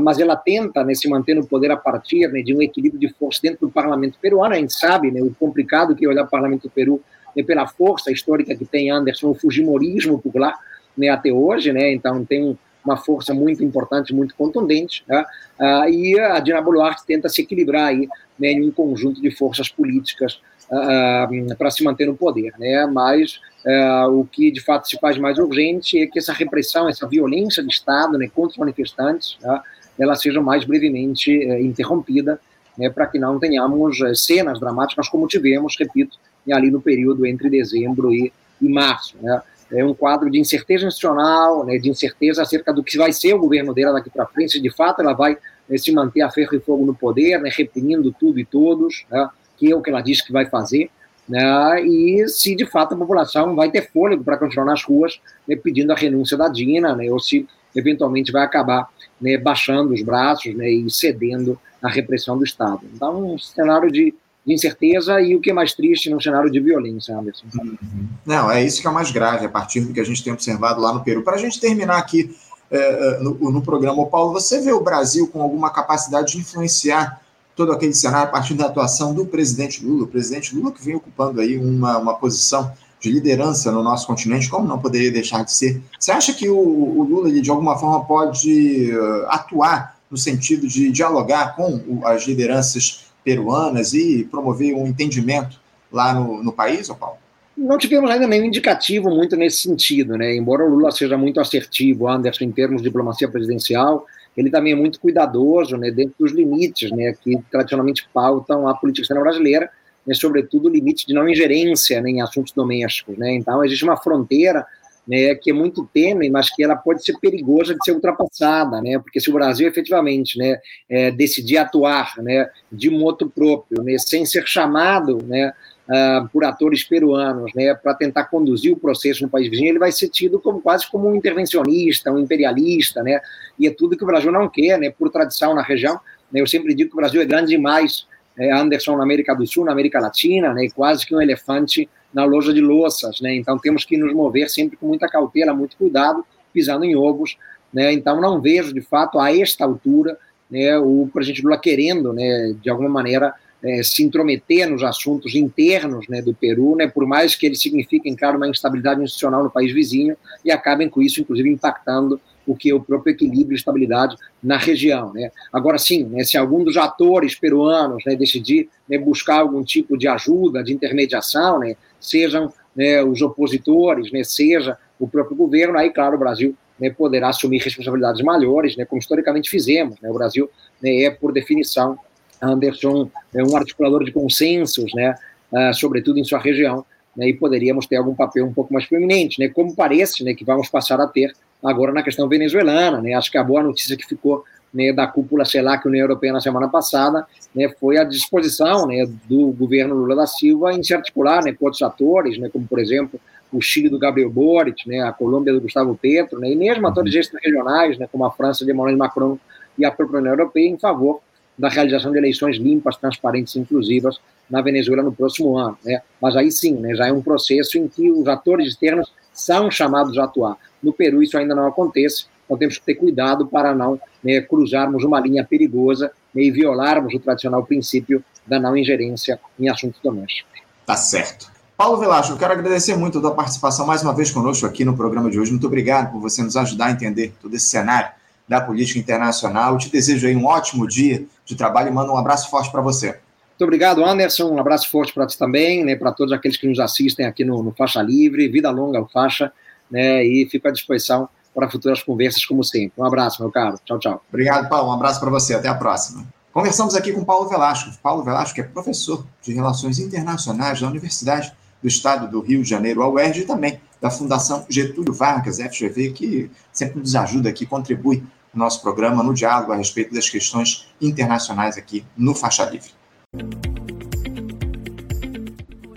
mas 0.01 0.19
ela 0.19 0.35
tenta 0.35 0.83
né, 0.83 0.93
se 0.93 1.07
manter 1.07 1.33
no 1.33 1.45
poder 1.45 1.71
a 1.71 1.77
partir 1.77 2.27
né, 2.27 2.41
de 2.41 2.53
um 2.55 2.61
equilíbrio 2.61 2.99
de 2.99 3.13
força 3.13 3.39
dentro 3.41 3.67
do 3.67 3.71
parlamento 3.71 4.17
peruano. 4.21 4.53
A 4.53 4.57
gente 4.57 4.73
sabe 4.73 5.11
né, 5.11 5.21
o 5.21 5.33
complicado 5.33 5.95
que 5.95 6.05
é 6.05 6.09
olhar 6.09 6.23
o 6.23 6.29
parlamento 6.29 6.63
do 6.63 6.69
Peru 6.69 7.01
né, 7.35 7.43
pela 7.43 7.65
força 7.67 8.11
histórica 8.11 8.55
que 8.55 8.65
tem 8.65 8.91
Anderson, 8.91 9.29
o 9.29 9.35
fujimorismo 9.35 10.19
por 10.19 10.35
lá 10.35 10.57
né, 10.97 11.09
até 11.09 11.31
hoje, 11.31 11.71
né, 11.71 11.93
então 11.93 12.25
tem 12.25 12.43
um 12.43 12.57
uma 12.83 12.97
força 12.97 13.33
muito 13.33 13.63
importante, 13.63 14.13
muito 14.13 14.35
contundente, 14.35 15.03
né? 15.07 15.23
ah, 15.59 15.85
e 15.89 16.19
a 16.19 16.39
Dina 16.39 16.61
Boluarte 16.61 17.05
tenta 17.05 17.29
se 17.29 17.41
equilibrar 17.41 17.87
aí 17.87 18.09
né, 18.37 18.51
em 18.51 18.67
um 18.67 18.71
conjunto 18.71 19.21
de 19.21 19.31
forças 19.31 19.69
políticas 19.69 20.41
ah, 20.71 21.27
para 21.57 21.69
se 21.69 21.83
manter 21.83 22.05
no 22.05 22.15
poder, 22.15 22.53
né? 22.57 22.85
Mas 22.85 23.39
ah, 23.65 24.07
o 24.09 24.25
que 24.25 24.51
de 24.51 24.61
fato 24.61 24.87
se 24.87 24.97
faz 24.99 25.17
mais 25.17 25.37
urgente 25.37 25.99
é 25.99 26.07
que 26.07 26.17
essa 26.17 26.33
repressão, 26.33 26.87
essa 26.87 27.07
violência 27.07 27.61
do 27.61 27.69
Estado 27.69 28.17
né, 28.17 28.29
contra 28.33 28.51
os 28.51 28.57
manifestantes, 28.57 29.37
tá? 29.41 29.63
ela 29.99 30.15
seja 30.15 30.41
mais 30.41 30.65
brevemente 30.65 31.31
eh, 31.31 31.61
interrompida, 31.61 32.39
né, 32.77 32.89
para 32.89 33.05
que 33.05 33.19
não 33.19 33.37
tenhamos 33.37 34.01
eh, 34.01 34.15
cenas 34.15 34.59
dramáticas 34.59 35.09
como 35.09 35.27
tivemos, 35.27 35.75
repito, 35.77 36.17
ali 36.51 36.71
no 36.71 36.81
período 36.81 37.25
entre 37.25 37.49
dezembro 37.49 38.11
e, 38.11 38.33
e 38.59 38.69
março, 38.69 39.15
né? 39.21 39.41
é 39.71 39.85
um 39.85 39.93
quadro 39.93 40.29
de 40.29 40.39
incerteza 40.39 40.85
nacional, 40.85 41.65
né, 41.65 41.77
de 41.77 41.89
incerteza 41.89 42.41
acerca 42.41 42.73
do 42.73 42.83
que 42.83 42.97
vai 42.97 43.13
ser 43.13 43.33
o 43.33 43.39
governo 43.39 43.73
dela 43.73 43.93
daqui 43.93 44.09
para 44.09 44.25
frente, 44.25 44.53
se 44.53 44.61
de 44.61 44.69
fato 44.69 45.01
ela 45.01 45.13
vai 45.13 45.37
né, 45.69 45.77
se 45.77 45.91
manter 45.91 46.21
a 46.21 46.29
ferro 46.29 46.55
e 46.55 46.59
fogo 46.59 46.85
no 46.85 46.93
poder, 46.93 47.39
né, 47.39 47.49
reprimindo 47.55 48.13
tudo 48.19 48.39
e 48.39 48.45
todos, 48.45 49.05
né, 49.09 49.29
que 49.61 49.73
o 49.73 49.81
que 49.81 49.91
ela 49.91 50.01
diz 50.01 50.21
que 50.21 50.33
vai 50.33 50.47
fazer, 50.47 50.89
né, 51.29 51.81
e 51.85 52.27
se 52.27 52.55
de 52.55 52.65
fato 52.65 52.95
a 52.95 52.97
população 52.97 53.55
vai 53.55 53.69
ter 53.69 53.91
fôlego 53.91 54.23
para 54.23 54.37
continuar 54.37 54.65
nas 54.65 54.83
ruas 54.83 55.21
né, 55.47 55.55
pedindo 55.55 55.91
a 55.91 55.95
renúncia 55.95 56.35
da 56.35 56.49
Dina, 56.49 56.95
né, 56.95 57.11
ou 57.11 57.19
se 57.19 57.47
eventualmente 57.75 58.31
vai 58.31 58.43
acabar 58.43 58.89
né, 59.21 59.37
baixando 59.37 59.93
os 59.93 60.01
braços 60.01 60.55
né, 60.55 60.69
e 60.69 60.89
cedendo 60.89 61.59
à 61.81 61.87
repressão 61.87 62.37
do 62.37 62.43
Estado. 62.43 62.81
Então, 62.91 63.33
um 63.33 63.37
cenário 63.37 63.91
de 63.91 64.15
de 64.43 64.55
incerteza 64.55 65.21
e 65.21 65.35
o 65.35 65.39
que 65.39 65.51
é 65.51 65.53
mais 65.53 65.71
triste 65.73 66.09
num 66.09 66.19
cenário 66.19 66.49
de 66.49 66.59
violência, 66.59 67.15
Anderson. 67.15 67.45
Uhum. 67.53 67.77
Não, 68.25 68.49
é 68.49 68.63
isso 68.63 68.81
que 68.81 68.87
é 68.87 68.89
o 68.89 68.93
mais 68.93 69.11
grave, 69.11 69.45
a 69.45 69.49
partir 69.49 69.81
do 69.81 69.93
que 69.93 69.99
a 69.99 70.03
gente 70.03 70.23
tem 70.23 70.33
observado 70.33 70.81
lá 70.81 70.91
no 70.91 71.03
Peru. 71.03 71.21
Para 71.21 71.35
a 71.35 71.39
gente 71.39 71.59
terminar 71.59 71.99
aqui 71.99 72.35
é, 72.71 73.19
no, 73.19 73.51
no, 73.51 73.61
programa, 73.61 74.05
Paulo, 74.07 74.31
você 74.31 74.61
vê 74.61 74.71
o 74.71 74.81
Brasil 74.81 75.27
com 75.27 75.41
alguma 75.41 75.69
capacidade 75.69 76.31
de 76.31 76.39
influenciar 76.39 77.20
todo 77.55 77.71
aquele 77.71 77.93
cenário 77.93 78.29
a 78.29 78.31
partir 78.31 78.53
da 78.53 78.65
atuação 78.65 79.13
do 79.13 79.25
presidente 79.25 79.85
Lula, 79.85 80.03
o 80.05 80.07
presidente 80.07 80.55
Lula 80.55 80.71
que 80.71 80.83
vem 80.83 80.95
ocupando 80.95 81.41
aí 81.41 81.57
uma, 81.57 81.97
uma 81.97 82.13
posição 82.15 82.71
de 82.99 83.11
liderança 83.11 83.71
no 83.71 83.81
nosso 83.81 84.05
continente, 84.05 84.49
como 84.49 84.67
não 84.67 84.79
poderia 84.79 85.11
deixar 85.11 85.43
de 85.43 85.51
ser. 85.51 85.81
Você 85.99 86.11
acha 86.11 86.33
que 86.33 86.47
o, 86.47 86.57
o 86.57 87.03
Lula, 87.03 87.29
ele, 87.29 87.41
de 87.41 87.49
alguma 87.49 87.77
forma, 87.77 88.05
pode 88.05 88.91
uh, 88.93 89.25
atuar 89.27 89.97
no 90.09 90.17
sentido 90.17 90.67
de 90.67 90.91
dialogar 90.91 91.55
com 91.55 91.75
o, 91.87 92.05
as 92.05 92.27
lideranças 92.27 93.05
peruanas 93.23 93.93
e 93.93 94.27
promover 94.29 94.75
um 94.75 94.85
entendimento 94.85 95.59
lá 95.91 96.13
no, 96.13 96.43
no 96.43 96.51
país, 96.51 96.89
ou 96.89 96.95
Paulo? 96.95 97.17
Não 97.57 97.77
tivemos 97.77 98.09
ainda 98.09 98.27
nenhum 98.27 98.45
indicativo 98.45 99.09
muito 99.09 99.35
nesse 99.35 99.57
sentido, 99.57 100.17
né? 100.17 100.35
Embora 100.35 100.63
o 100.63 100.69
Lula 100.69 100.91
seja 100.91 101.17
muito 101.17 101.39
assertivo, 101.39 102.07
Anderson, 102.07 102.45
em 102.45 102.51
termos 102.51 102.81
de 102.81 102.87
diplomacia 102.87 103.29
presidencial, 103.29 104.05
ele 104.35 104.49
também 104.49 104.73
é 104.73 104.75
muito 104.75 104.99
cuidadoso, 104.99 105.77
né, 105.77 105.91
dentro 105.91 106.15
dos 106.19 106.31
limites, 106.31 106.91
né, 106.91 107.13
que 107.21 107.37
tradicionalmente 107.51 108.07
pautam 108.13 108.67
a 108.67 108.73
política 108.75 109.03
externa 109.03 109.23
brasileira, 109.23 109.69
né, 110.05 110.13
sobretudo 110.13 110.67
o 110.67 110.71
limite 110.71 111.05
de 111.05 111.13
não 111.13 111.27
ingerência 111.27 112.01
né, 112.01 112.09
em 112.09 112.21
assuntos 112.21 112.53
domésticos, 112.53 113.17
né? 113.17 113.33
Então 113.35 113.63
existe 113.63 113.83
uma 113.83 113.97
fronteira 113.97 114.65
né, 115.07 115.35
que 115.35 115.49
é 115.49 115.53
muito 115.53 115.87
tênue, 115.93 116.29
mas 116.29 116.49
que 116.53 116.63
ela 116.63 116.75
pode 116.75 117.03
ser 117.03 117.17
perigosa 117.19 117.73
de 117.73 117.83
ser 117.83 117.91
ultrapassada, 117.91 118.81
né, 118.81 118.99
porque 118.99 119.19
se 119.19 119.29
o 119.29 119.33
Brasil 119.33 119.67
efetivamente 119.67 120.37
né, 120.37 120.59
é, 120.89 121.11
decidir 121.11 121.57
atuar 121.57 122.13
né, 122.17 122.49
de 122.71 122.89
moto 122.89 123.29
próprio, 123.29 123.83
né, 123.83 123.97
sem 123.97 124.25
ser 124.25 124.47
chamado 124.47 125.19
né, 125.25 125.53
uh, 125.91 126.27
por 126.29 126.45
atores 126.45 126.83
peruanos 126.83 127.51
né, 127.53 127.73
para 127.75 127.93
tentar 127.93 128.25
conduzir 128.25 128.71
o 128.71 128.77
processo 128.77 129.23
no 129.23 129.29
país 129.29 129.49
vizinho, 129.49 129.69
ele 129.69 129.79
vai 129.79 129.91
ser 129.91 130.07
tido 130.07 130.39
como 130.39 130.61
quase 130.61 130.89
como 130.89 131.09
um 131.09 131.15
intervencionista, 131.15 132.11
um 132.11 132.19
imperialista, 132.19 133.03
né, 133.03 133.19
e 133.59 133.67
é 133.67 133.71
tudo 133.71 133.97
que 133.97 134.03
o 134.03 134.07
Brasil 134.07 134.31
não 134.31 134.47
quer, 134.47 134.79
né, 134.79 134.89
por 134.89 135.09
tradição 135.09 135.53
na 135.53 135.61
região. 135.61 135.99
Né, 136.31 136.39
eu 136.39 136.47
sempre 136.47 136.73
digo 136.73 136.89
que 136.89 136.95
o 136.95 137.01
Brasil 137.01 137.21
é 137.21 137.25
grande 137.25 137.49
demais, 137.49 138.07
é, 138.37 138.51
Anderson, 138.53 138.95
na 138.95 139.03
América 139.03 139.35
do 139.35 139.45
Sul, 139.45 139.65
na 139.65 139.73
América 139.73 139.99
Latina, 139.99 140.53
né, 140.53 140.69
quase 140.73 141.05
que 141.05 141.13
um 141.13 141.21
elefante 141.21 141.89
na 142.13 142.23
loja 142.25 142.53
de 142.53 142.61
louças, 142.61 143.21
né? 143.21 143.33
Então 143.35 143.57
temos 143.57 143.85
que 143.85 143.95
nos 143.97 144.13
mover 144.13 144.49
sempre 144.49 144.75
com 144.75 144.87
muita 144.87 145.07
cautela, 145.07 145.53
muito 145.53 145.77
cuidado, 145.77 146.25
pisando 146.53 146.83
em 146.83 146.93
ovos, 146.93 147.37
né? 147.73 147.93
Então 147.93 148.19
não 148.19 148.41
vejo 148.41 148.73
de 148.73 148.81
fato 148.81 149.17
a 149.17 149.33
esta 149.33 149.63
altura, 149.63 150.17
né, 150.49 150.77
o 150.77 151.09
presidente 151.13 151.41
Lula 151.41 151.57
querendo, 151.57 152.11
né, 152.11 152.53
de 152.61 152.69
alguma 152.69 152.89
maneira 152.89 153.33
é, 153.63 153.83
se 153.83 154.03
intrometer 154.03 154.69
nos 154.69 154.83
assuntos 154.83 155.35
internos 155.35 156.07
né, 156.07 156.21
do 156.21 156.33
Peru, 156.33 156.75
né, 156.75 156.87
por 156.87 157.05
mais 157.05 157.35
que 157.35 157.45
eles 157.45 157.61
signifiquem, 157.61 158.15
claro, 158.15 158.37
uma 158.37 158.47
instabilidade 158.47 159.01
institucional 159.01 159.43
no 159.43 159.51
país 159.51 159.71
vizinho 159.73 160.17
e 160.43 160.51
acabem 160.51 160.89
com 160.89 161.01
isso, 161.01 161.21
inclusive, 161.21 161.49
impactando 161.49 162.19
o 162.45 162.55
que 162.55 162.71
é 162.71 162.73
o 162.73 162.81
próprio 162.81 163.13
equilíbrio 163.13 163.53
e 163.53 163.57
estabilidade 163.57 164.15
na 164.41 164.57
região. 164.57 165.13
Né. 165.13 165.31
Agora, 165.53 165.77
sim, 165.77 166.05
né, 166.05 166.23
se 166.23 166.37
algum 166.37 166.63
dos 166.63 166.75
atores 166.75 167.35
peruanos 167.35 168.03
né, 168.05 168.15
decidir 168.15 168.67
né, 168.89 168.97
buscar 168.97 169.39
algum 169.39 169.63
tipo 169.63 169.97
de 169.97 170.07
ajuda, 170.07 170.63
de 170.63 170.73
intermediação, 170.73 171.59
né, 171.59 171.75
sejam 171.99 172.51
né, 172.75 173.03
os 173.03 173.21
opositores, 173.21 174.11
né, 174.11 174.23
seja 174.23 174.77
o 174.99 175.07
próprio 175.07 175.35
governo, 175.35 175.77
aí, 175.77 175.91
claro, 175.91 176.15
o 176.15 176.19
Brasil 176.19 176.55
né, 176.79 176.89
poderá 176.89 177.29
assumir 177.29 177.59
responsabilidades 177.59 178.23
maiores, 178.23 178.75
né, 178.75 178.85
como 178.85 178.99
historicamente 178.99 179.49
fizemos. 179.49 179.99
Né, 180.01 180.09
o 180.09 180.13
Brasil 180.13 180.49
né, 180.81 181.03
é, 181.03 181.11
por 181.11 181.31
definição, 181.31 181.97
Anderson, 182.41 183.09
é 183.33 183.43
um 183.43 183.55
articulador 183.55 184.03
de 184.03 184.11
consensos, 184.11 184.93
né, 184.93 185.15
uh, 185.51 185.73
sobretudo 185.73 186.19
em 186.19 186.23
sua 186.23 186.39
região, 186.39 186.85
né, 187.15 187.29
e 187.29 187.33
poderíamos 187.33 187.85
ter 187.85 187.97
algum 187.97 188.15
papel 188.15 188.45
um 188.45 188.53
pouco 188.53 188.73
mais 188.73 188.85
proeminente, 188.85 189.39
né, 189.39 189.49
como 189.49 189.75
parece 189.75 190.23
né, 190.23 190.33
que 190.33 190.45
vamos 190.45 190.69
passar 190.69 190.99
a 190.99 191.07
ter 191.07 191.33
agora 191.63 191.91
na 191.91 192.03
questão 192.03 192.27
venezuelana. 192.27 193.01
Né, 193.01 193.13
acho 193.13 193.31
que 193.31 193.37
a 193.37 193.43
boa 193.43 193.61
notícia 193.61 193.95
que 193.97 194.05
ficou 194.05 194.43
né, 194.73 194.93
da 194.93 195.05
cúpula 195.05 195.45
CELAC 195.45 195.85
União 195.85 196.03
Europeia 196.03 196.33
na 196.33 196.39
semana 196.39 196.67
passada, 196.67 197.25
né, 197.53 197.69
foi 197.79 197.97
a 197.97 198.03
disposição 198.03 198.87
né, 198.87 199.05
do 199.25 199.51
governo 199.51 199.95
Lula 199.95 200.15
da 200.15 200.27
Silva 200.27 200.73
em 200.73 200.81
se 200.81 200.93
articular 200.93 201.43
né, 201.43 201.53
com 201.53 201.65
outros 201.65 201.81
atores, 201.81 202.37
né, 202.37 202.49
como, 202.49 202.65
por 202.65 202.79
exemplo, 202.79 203.19
o 203.51 203.61
Chile 203.61 203.89
do 203.89 203.99
Gabriel 203.99 204.29
Boric, 204.29 204.87
né, 204.87 205.01
a 205.01 205.11
Colômbia 205.11 205.53
do 205.53 205.61
Gustavo 205.61 205.97
Petro, 206.01 206.39
né, 206.39 206.49
e 206.49 206.55
mesmo 206.55 206.87
atores 206.87 207.13
extra-regionais, 207.13 207.97
né, 207.97 208.07
como 208.09 208.23
a 208.23 208.31
França 208.31 208.63
de 208.63 208.71
Emmanuel 208.71 208.97
Macron 208.97 209.37
e 209.77 209.83
a 209.83 209.91
própria 209.91 210.19
União 210.19 210.33
Europeia, 210.33 210.69
em 210.69 210.79
favor 210.79 211.21
da 211.57 211.69
realização 211.69 212.11
de 212.11 212.17
eleições 212.17 212.57
limpas, 212.57 212.97
transparentes 212.97 213.55
e 213.55 213.59
inclusivas 213.59 214.19
na 214.49 214.61
Venezuela 214.61 215.03
no 215.03 215.11
próximo 215.11 215.57
ano. 215.57 215.77
Né. 215.83 216.01
Mas 216.21 216.35
aí 216.35 216.51
sim, 216.51 216.73
né, 216.75 216.95
já 216.95 217.07
é 217.07 217.13
um 217.13 217.21
processo 217.21 217.77
em 217.77 217.87
que 217.87 218.11
os 218.11 218.27
atores 218.27 218.67
externos 218.67 219.11
são 219.33 219.71
chamados 219.71 220.17
a 220.17 220.25
atuar. 220.25 220.57
No 220.81 220.91
Peru 220.91 221.21
isso 221.21 221.37
ainda 221.37 221.55
não 221.55 221.67
acontece, 221.67 222.25
então 222.45 222.57
temos 222.57 222.77
que 222.77 222.85
ter 222.85 222.95
cuidado 222.95 223.47
para 223.47 223.73
não 223.73 223.99
né, 224.23 224.41
cruzarmos 224.41 225.03
uma 225.03 225.19
linha 225.19 225.45
perigosa 225.45 226.11
né, 226.33 226.43
e 226.43 226.51
violarmos 226.51 227.13
o 227.13 227.19
tradicional 227.19 227.63
princípio 227.65 228.23
da 228.45 228.59
não 228.59 228.75
ingerência 228.75 229.39
em 229.59 229.69
assuntos 229.69 230.01
domésticos. 230.01 230.61
Tá 230.85 230.97
certo. 230.97 231.49
Paulo 231.77 231.97
Velasco, 231.97 232.33
eu 232.33 232.37
quero 232.37 232.53
agradecer 232.53 232.95
muito 232.95 233.17
a 233.17 233.21
tua 233.21 233.33
participação 233.33 233.87
mais 233.87 234.03
uma 234.03 234.13
vez 234.13 234.29
conosco 234.29 234.65
aqui 234.65 234.85
no 234.85 234.95
programa 234.95 235.31
de 235.31 235.39
hoje. 235.39 235.51
Muito 235.51 235.65
obrigado 235.65 236.11
por 236.11 236.19
você 236.19 236.43
nos 236.43 236.55
ajudar 236.55 236.87
a 236.87 236.91
entender 236.91 237.33
todo 237.41 237.55
esse 237.55 237.65
cenário 237.65 238.11
da 238.51 238.59
política 238.59 238.99
internacional. 238.99 239.71
Eu 239.71 239.77
te 239.77 239.89
desejo 239.89 240.27
aí 240.27 240.35
um 240.35 240.45
ótimo 240.45 240.85
dia 240.85 241.25
de 241.45 241.55
trabalho 241.55 241.87
e 241.87 241.91
mando 241.91 242.11
um 242.11 242.17
abraço 242.17 242.49
forte 242.49 242.69
para 242.69 242.81
você. 242.81 243.07
Muito 243.11 243.63
obrigado, 243.63 244.03
Anderson. 244.03 244.49
Um 244.49 244.59
abraço 244.59 244.91
forte 244.91 245.13
para 245.13 245.25
ti 245.25 245.37
também, 245.37 245.85
né, 245.85 245.95
para 245.95 246.11
todos 246.11 246.33
aqueles 246.33 246.57
que 246.57 246.67
nos 246.67 246.77
assistem 246.77 247.25
aqui 247.25 247.45
no, 247.45 247.63
no 247.63 247.71
Faixa 247.71 248.01
Livre. 248.01 248.49
Vida 248.49 248.69
longa 248.69 248.99
ao 248.99 249.07
Faixa, 249.07 249.53
né, 249.89 250.25
e 250.25 250.45
fico 250.51 250.67
à 250.67 250.71
disposição 250.71 251.29
para 251.55 251.71
futuras 251.71 252.03
conversas, 252.03 252.45
como 252.45 252.61
sempre. 252.61 252.91
Um 252.97 253.05
abraço, 253.05 253.41
meu 253.41 253.49
caro. 253.49 253.79
Tchau, 253.85 253.99
tchau. 253.99 254.21
Obrigado, 254.27 254.67
Paulo. 254.67 254.89
Um 254.89 254.93
abraço 254.93 255.21
para 255.21 255.29
você. 255.29 255.53
Até 255.53 255.69
a 255.69 255.75
próxima. 255.75 256.27
Conversamos 256.51 256.93
aqui 256.93 257.13
com 257.13 257.23
Paulo 257.23 257.47
Velasco. 257.47 257.89
Paulo 258.03 258.21
Velasco 258.21 258.59
é 258.59 258.63
professor 258.63 259.25
de 259.41 259.53
Relações 259.53 259.97
Internacionais 259.97 260.81
da 260.81 260.89
Universidade 260.89 261.53
do 261.81 261.87
Estado 261.87 262.29
do 262.29 262.41
Rio 262.41 262.61
de 262.61 262.69
Janeiro, 262.69 263.01
a 263.01 263.07
UERJ, 263.07 263.41
e 263.41 263.45
também 263.45 263.79
da 264.01 264.09
Fundação 264.09 264.65
Getúlio 264.67 265.13
Vargas, 265.13 265.57
FGV, 265.57 266.11
que 266.11 266.51
sempre 266.73 266.99
nos 266.99 267.15
ajuda 267.15 267.47
aqui, 267.47 267.65
contribui 267.65 268.23
nosso 268.53 268.81
programa, 268.81 269.23
no 269.23 269.33
diálogo 269.33 269.71
a 269.71 269.75
respeito 269.75 270.13
das 270.13 270.29
questões 270.29 270.87
internacionais 270.99 271.77
aqui 271.77 272.05
no 272.17 272.35
Faixa 272.35 272.65
Livre. 272.65 272.91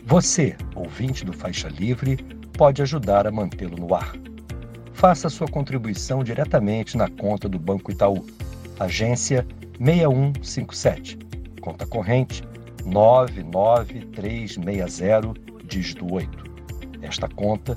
Você, 0.05 0.57
ouvinte 0.75 1.25
do 1.25 1.33
Faixa 1.33 1.69
Livre, 1.69 2.17
pode 2.57 2.83
ajudar 2.83 3.27
a 3.27 3.33
mantê-lo 3.33 3.77
no 3.77 3.95
ar 3.95 4.13
faça 4.95 5.29
sua 5.29 5.47
contribuição 5.47 6.25
diretamente 6.25 6.97
na 6.97 7.11
conta 7.11 7.47
do 7.47 7.59
Banco 7.59 7.93
Itaú, 7.93 8.25
agência 8.81 9.47
6157, 9.79 11.19
conta 11.61 11.85
corrente 11.85 12.43
99360, 12.87 15.35
dígito 15.65 16.11
8. 16.11 16.55
Esta 17.03 17.29
conta 17.29 17.77